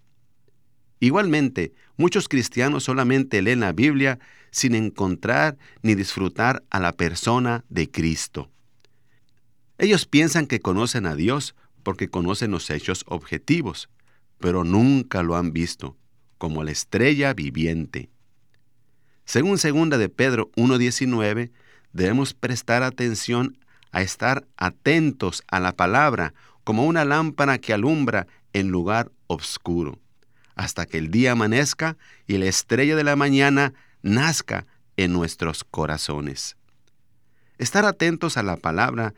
Igualmente, 1.00 1.74
muchos 1.98 2.30
cristianos 2.30 2.84
solamente 2.84 3.42
leen 3.42 3.62
la 3.62 3.72
Biblia 3.72 4.20
sin 4.52 4.76
encontrar 4.76 5.58
ni 5.82 5.96
disfrutar 5.96 6.64
a 6.70 6.80
la 6.80 6.92
persona 6.92 7.66
de 7.70 7.90
Cristo. 7.90 8.52
Ellos 9.78 10.06
piensan 10.06 10.48
que 10.48 10.60
conocen 10.60 11.06
a 11.06 11.16
Dios 11.16 11.56
porque 11.84 12.10
conocen 12.10 12.52
los 12.52 12.70
hechos 12.70 13.04
objetivos, 13.08 13.90
pero 14.40 14.64
nunca 14.64 15.24
lo 15.24 15.36
han 15.36 15.54
visto, 15.54 15.98
como 16.38 16.64
la 16.64 16.72
estrella 16.72 17.34
viviente. 17.34 18.10
Según 19.26 19.58
segunda 19.58 19.98
de 19.98 20.10
Pedro 20.10 20.52
1.19, 20.56 21.52
debemos 21.94 22.34
prestar 22.34 22.84
atención 22.84 23.58
a 23.92 24.02
estar 24.02 24.46
atentos 24.58 25.44
a 25.48 25.60
la 25.60 25.74
palabra 25.74 26.34
como 26.64 26.86
una 26.86 27.06
lámpara 27.06 27.58
que 27.58 27.74
alumbra 27.74 28.28
en 28.54 28.70
lugar 28.70 29.12
oscuro 29.28 30.00
hasta 30.56 30.86
que 30.86 30.98
el 30.98 31.12
día 31.12 31.34
amanezca 31.34 31.98
y 32.28 32.38
la 32.38 32.46
estrella 32.46 32.96
de 32.96 33.04
la 33.04 33.16
mañana 33.16 33.74
nazca 34.02 34.66
en 34.98 35.14
nuestros 35.14 35.64
corazones. 35.64 36.56
Estar 37.58 37.86
atentos 37.86 38.38
a 38.38 38.44
la 38.44 38.58
palabra 38.58 39.14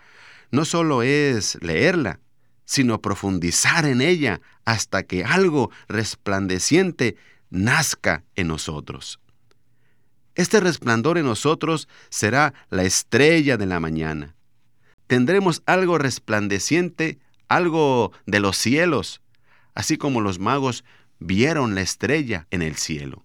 no 0.52 0.66
solo 0.66 1.04
es 1.04 1.58
leerla, 1.62 2.20
sino 2.66 3.02
profundizar 3.02 3.86
en 3.86 4.02
ella 4.02 4.42
hasta 4.66 5.04
que 5.04 5.24
algo 5.24 5.72
resplandeciente 5.88 7.16
nazca 7.50 8.24
en 8.36 8.48
nosotros. 8.48 9.20
Este 10.36 10.60
resplandor 10.60 11.18
en 11.18 11.26
nosotros 11.26 11.88
será 12.10 12.54
la 12.70 12.84
estrella 12.84 13.58
de 13.58 13.66
la 13.66 13.80
mañana. 13.80 14.36
Tendremos 15.08 15.64
algo 15.66 15.98
resplandeciente, 15.98 17.18
algo 17.48 18.12
de 18.26 18.40
los 18.40 18.58
cielos, 18.58 19.22
así 19.74 19.98
como 19.98 20.22
los 20.22 20.38
magos 20.38 20.84
vieron 21.20 21.74
la 21.74 21.82
estrella 21.82 22.46
en 22.52 22.62
el 22.62 22.76
cielo. 22.76 23.24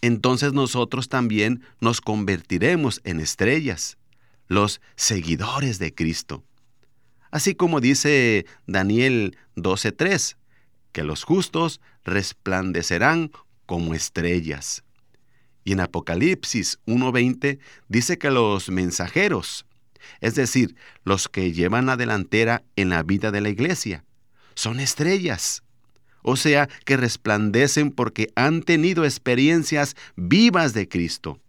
Entonces 0.00 0.52
nosotros 0.52 1.08
también 1.08 1.62
nos 1.80 2.00
convertiremos 2.00 3.00
en 3.04 3.20
estrellas, 3.20 3.96
los 4.52 4.80
seguidores 4.96 5.78
de 5.78 5.94
Cristo. 5.94 6.44
Así 7.30 7.54
como 7.54 7.80
dice 7.80 8.46
Daniel 8.66 9.36
12.3, 9.56 10.36
que 10.92 11.02
los 11.02 11.24
justos 11.24 11.80
resplandecerán 12.04 13.30
como 13.66 13.94
estrellas. 13.94 14.84
Y 15.64 15.72
en 15.72 15.80
Apocalipsis 15.80 16.78
1.20 16.86 17.58
dice 17.88 18.18
que 18.18 18.30
los 18.30 18.68
mensajeros, 18.68 19.64
es 20.20 20.34
decir, 20.34 20.76
los 21.04 21.28
que 21.28 21.52
llevan 21.52 21.86
la 21.86 21.96
delantera 21.96 22.62
en 22.76 22.90
la 22.90 23.02
vida 23.02 23.30
de 23.30 23.40
la 23.40 23.48
iglesia, 23.48 24.04
son 24.54 24.80
estrellas 24.80 25.62
o 26.22 26.36
sea, 26.36 26.68
que 26.84 26.96
resplandecen 26.96 27.90
porque 27.90 28.28
han 28.34 28.62
tenido 28.62 29.04
experiencias 29.04 29.96
vivas 30.16 30.72
de 30.72 30.88
Cristo. 30.88 31.40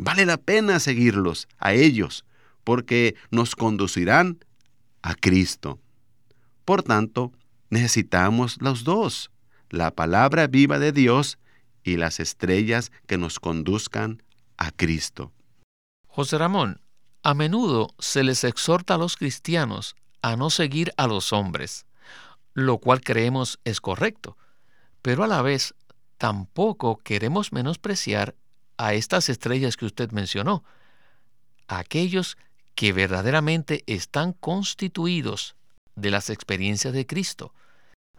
Vale 0.00 0.26
la 0.26 0.36
pena 0.36 0.78
seguirlos 0.78 1.48
a 1.58 1.72
ellos, 1.72 2.24
porque 2.62 3.16
nos 3.32 3.56
conducirán 3.56 4.38
a 5.02 5.16
Cristo. 5.16 5.80
Por 6.64 6.84
tanto, 6.84 7.32
necesitamos 7.68 8.58
los 8.62 8.84
dos, 8.84 9.32
la 9.70 9.90
palabra 9.90 10.46
viva 10.46 10.78
de 10.78 10.92
Dios 10.92 11.36
y 11.82 11.96
las 11.96 12.20
estrellas 12.20 12.92
que 13.08 13.18
nos 13.18 13.40
conduzcan 13.40 14.22
a 14.56 14.70
Cristo. 14.70 15.32
José 16.06 16.38
Ramón, 16.38 16.80
a 17.24 17.34
menudo 17.34 17.88
se 17.98 18.22
les 18.22 18.44
exhorta 18.44 18.94
a 18.94 18.98
los 18.98 19.16
cristianos 19.16 19.96
a 20.22 20.36
no 20.36 20.50
seguir 20.50 20.92
a 20.96 21.08
los 21.08 21.32
hombres, 21.32 21.86
lo 22.54 22.78
cual 22.78 23.00
creemos 23.00 23.58
es 23.64 23.80
correcto, 23.80 24.36
pero 25.02 25.24
a 25.24 25.26
la 25.26 25.42
vez 25.42 25.74
tampoco 26.18 26.98
queremos 26.98 27.52
menospreciar 27.52 28.36
a 28.78 28.94
estas 28.94 29.28
estrellas 29.28 29.76
que 29.76 29.84
usted 29.84 30.10
mencionó, 30.12 30.64
aquellos 31.66 32.38
que 32.74 32.92
verdaderamente 32.92 33.84
están 33.86 34.32
constituidos 34.32 35.56
de 35.96 36.10
las 36.10 36.30
experiencias 36.30 36.94
de 36.94 37.06
Cristo, 37.06 37.52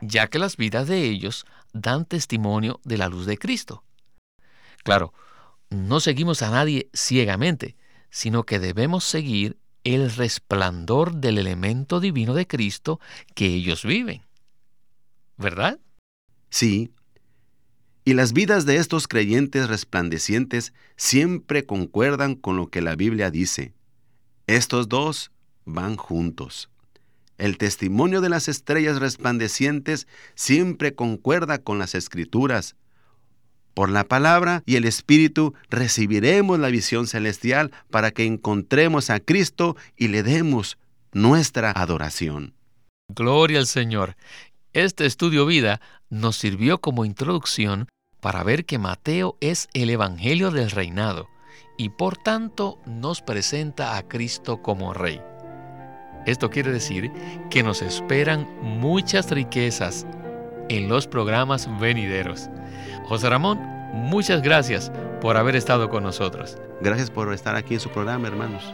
ya 0.01 0.27
que 0.27 0.39
las 0.39 0.57
vidas 0.57 0.87
de 0.87 1.03
ellos 1.03 1.45
dan 1.73 2.05
testimonio 2.05 2.79
de 2.83 2.97
la 2.97 3.09
luz 3.09 3.25
de 3.25 3.37
Cristo. 3.37 3.83
Claro, 4.83 5.13
no 5.69 5.99
seguimos 5.99 6.41
a 6.41 6.51
nadie 6.51 6.89
ciegamente, 6.93 7.75
sino 8.09 8.43
que 8.43 8.59
debemos 8.59 9.03
seguir 9.03 9.57
el 9.83 10.11
resplandor 10.11 11.15
del 11.15 11.37
elemento 11.37 11.99
divino 11.99 12.33
de 12.33 12.47
Cristo 12.47 12.99
que 13.33 13.47
ellos 13.47 13.83
viven. 13.83 14.23
¿verdad? 15.39 15.79
Sí. 16.49 16.91
Y 18.09 18.15
las 18.15 18.33
vidas 18.33 18.65
de 18.65 18.77
estos 18.77 19.07
creyentes 19.07 19.69
resplandecientes 19.69 20.73
siempre 20.95 21.67
concuerdan 21.67 22.33
con 22.33 22.57
lo 22.57 22.71
que 22.71 22.81
la 22.81 22.95
Biblia 22.95 23.29
dice. 23.29 23.71
Estos 24.47 24.89
dos 24.89 25.29
van 25.63 25.95
juntos. 25.95 26.71
El 27.37 27.59
testimonio 27.59 28.19
de 28.19 28.29
las 28.29 28.47
estrellas 28.47 28.99
resplandecientes 28.99 30.07
siempre 30.33 30.95
concuerda 30.95 31.59
con 31.59 31.77
las 31.77 31.93
escrituras. 31.93 32.75
Por 33.75 33.91
la 33.91 34.05
palabra 34.05 34.63
y 34.65 34.77
el 34.77 34.85
Espíritu 34.85 35.53
recibiremos 35.69 36.57
la 36.57 36.69
visión 36.69 37.05
celestial 37.05 37.69
para 37.91 38.09
que 38.09 38.25
encontremos 38.25 39.11
a 39.11 39.19
Cristo 39.19 39.77
y 39.95 40.07
le 40.07 40.23
demos 40.23 40.79
nuestra 41.13 41.69
adoración. 41.73 42.55
Gloria 43.13 43.59
al 43.59 43.67
Señor. 43.67 44.15
Este 44.73 45.05
estudio 45.05 45.45
vida 45.45 45.79
nos 46.09 46.37
sirvió 46.37 46.81
como 46.81 47.05
introducción 47.05 47.87
para 48.19 48.43
ver 48.43 48.65
que 48.65 48.77
Mateo 48.77 49.37
es 49.39 49.69
el 49.73 49.89
Evangelio 49.89 50.51
del 50.51 50.71
reinado 50.71 51.29
y 51.77 51.89
por 51.89 52.17
tanto 52.17 52.79
nos 52.85 53.21
presenta 53.21 53.97
a 53.97 54.07
Cristo 54.07 54.61
como 54.61 54.93
Rey. 54.93 55.21
Esto 56.25 56.49
quiere 56.49 56.71
decir 56.71 57.11
que 57.49 57.63
nos 57.63 57.81
esperan 57.81 58.47
muchas 58.61 59.31
riquezas 59.31 60.05
en 60.67 60.89
los 60.89 61.07
programas 61.07 61.69
venideros. 61.79 62.49
José 63.05 63.29
Ramón, 63.29 63.59
muchas 63.93 64.41
gracias 64.41 64.91
por 65.21 65.37
haber 65.37 65.55
estado 65.55 65.89
con 65.89 66.03
nosotros. 66.03 66.57
Gracias 66.81 67.09
por 67.09 67.33
estar 67.33 67.55
aquí 67.55 67.75
en 67.75 67.79
su 67.79 67.89
programa, 67.89 68.27
hermanos. 68.27 68.73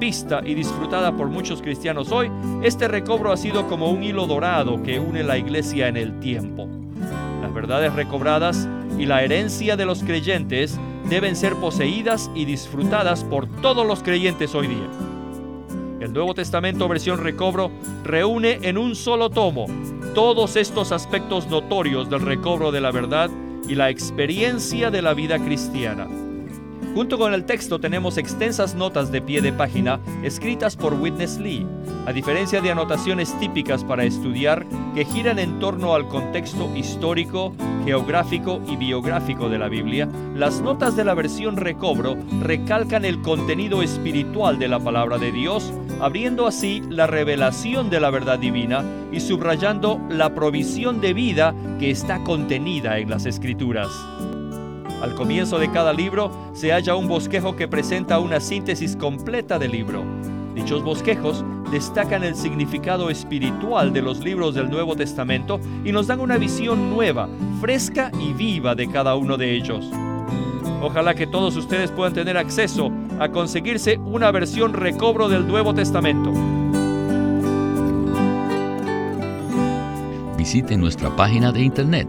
vista 0.00 0.40
y 0.44 0.54
disfrutada 0.54 1.14
por 1.16 1.28
muchos 1.28 1.62
cristianos 1.62 2.10
hoy, 2.10 2.32
este 2.62 2.88
recobro 2.88 3.30
ha 3.30 3.36
sido 3.36 3.68
como 3.68 3.90
un 3.90 4.02
hilo 4.02 4.26
dorado 4.26 4.82
que 4.82 4.98
une 4.98 5.22
la 5.22 5.38
iglesia 5.38 5.86
en 5.86 5.96
el 5.96 6.18
tiempo. 6.18 6.66
Las 7.42 7.54
verdades 7.54 7.92
recobradas 7.92 8.66
y 8.98 9.06
la 9.06 9.22
herencia 9.22 9.76
de 9.76 9.84
los 9.84 10.02
creyentes 10.02 10.80
deben 11.08 11.36
ser 11.36 11.54
poseídas 11.56 12.30
y 12.34 12.46
disfrutadas 12.46 13.22
por 13.24 13.46
todos 13.60 13.86
los 13.86 14.02
creyentes 14.02 14.54
hoy 14.54 14.68
día. 14.68 14.88
El 16.00 16.14
Nuevo 16.14 16.34
Testamento 16.34 16.88
versión 16.88 17.18
recobro 17.18 17.70
reúne 18.02 18.58
en 18.62 18.78
un 18.78 18.96
solo 18.96 19.28
tomo 19.28 19.66
todos 20.14 20.56
estos 20.56 20.92
aspectos 20.92 21.46
notorios 21.48 22.08
del 22.08 22.22
recobro 22.22 22.72
de 22.72 22.80
la 22.80 22.90
verdad 22.90 23.30
y 23.68 23.74
la 23.74 23.90
experiencia 23.90 24.90
de 24.90 25.02
la 25.02 25.12
vida 25.12 25.38
cristiana. 25.38 26.08
Junto 26.94 27.18
con 27.18 27.32
el 27.32 27.44
texto 27.44 27.78
tenemos 27.78 28.18
extensas 28.18 28.74
notas 28.74 29.12
de 29.12 29.22
pie 29.22 29.40
de 29.40 29.52
página 29.52 30.00
escritas 30.24 30.74
por 30.74 30.94
Witness 30.94 31.38
Lee, 31.38 31.64
a 32.04 32.12
diferencia 32.12 32.60
de 32.60 32.72
anotaciones 32.72 33.38
típicas 33.38 33.84
para 33.84 34.04
estudiar 34.04 34.66
que 34.94 35.04
giran 35.04 35.38
en 35.38 35.60
torno 35.60 35.94
al 35.94 36.08
contexto 36.08 36.68
histórico, 36.74 37.54
geográfico 37.84 38.60
y 38.66 38.74
biográfico 38.76 39.48
de 39.48 39.58
la 39.58 39.68
Biblia, 39.68 40.08
las 40.34 40.60
notas 40.60 40.96
de 40.96 41.04
la 41.04 41.14
versión 41.14 41.56
recobro 41.56 42.16
recalcan 42.40 43.04
el 43.04 43.22
contenido 43.22 43.82
espiritual 43.82 44.58
de 44.58 44.68
la 44.68 44.80
palabra 44.80 45.16
de 45.18 45.30
Dios, 45.30 45.72
abriendo 46.00 46.48
así 46.48 46.82
la 46.88 47.06
revelación 47.06 47.88
de 47.88 48.00
la 48.00 48.10
verdad 48.10 48.40
divina 48.40 48.84
y 49.12 49.20
subrayando 49.20 50.00
la 50.10 50.34
provisión 50.34 51.00
de 51.00 51.14
vida 51.14 51.54
que 51.78 51.92
está 51.92 52.22
contenida 52.24 52.98
en 52.98 53.10
las 53.10 53.26
escrituras. 53.26 53.88
Al 55.02 55.14
comienzo 55.14 55.58
de 55.58 55.70
cada 55.70 55.94
libro 55.94 56.30
se 56.52 56.72
halla 56.72 56.94
un 56.94 57.08
bosquejo 57.08 57.56
que 57.56 57.66
presenta 57.66 58.18
una 58.18 58.38
síntesis 58.38 58.96
completa 58.96 59.58
del 59.58 59.72
libro. 59.72 60.04
Dichos 60.54 60.82
bosquejos 60.82 61.42
destacan 61.70 62.22
el 62.22 62.34
significado 62.34 63.08
espiritual 63.08 63.94
de 63.94 64.02
los 64.02 64.18
libros 64.22 64.54
del 64.54 64.68
Nuevo 64.68 64.96
Testamento 64.96 65.58
y 65.84 65.92
nos 65.92 66.06
dan 66.06 66.20
una 66.20 66.36
visión 66.36 66.90
nueva, 66.90 67.28
fresca 67.62 68.10
y 68.20 68.34
viva 68.34 68.74
de 68.74 68.88
cada 68.90 69.14
uno 69.14 69.38
de 69.38 69.54
ellos. 69.54 69.90
Ojalá 70.82 71.14
que 71.14 71.26
todos 71.26 71.56
ustedes 71.56 71.90
puedan 71.90 72.12
tener 72.12 72.36
acceso 72.36 72.90
a 73.18 73.30
conseguirse 73.30 73.96
una 73.98 74.30
versión 74.30 74.74
recobro 74.74 75.30
del 75.30 75.46
Nuevo 75.46 75.72
Testamento. 75.74 76.30
Visite 80.36 80.76
nuestra 80.76 81.14
página 81.16 81.52
de 81.52 81.62
internet 81.62 82.08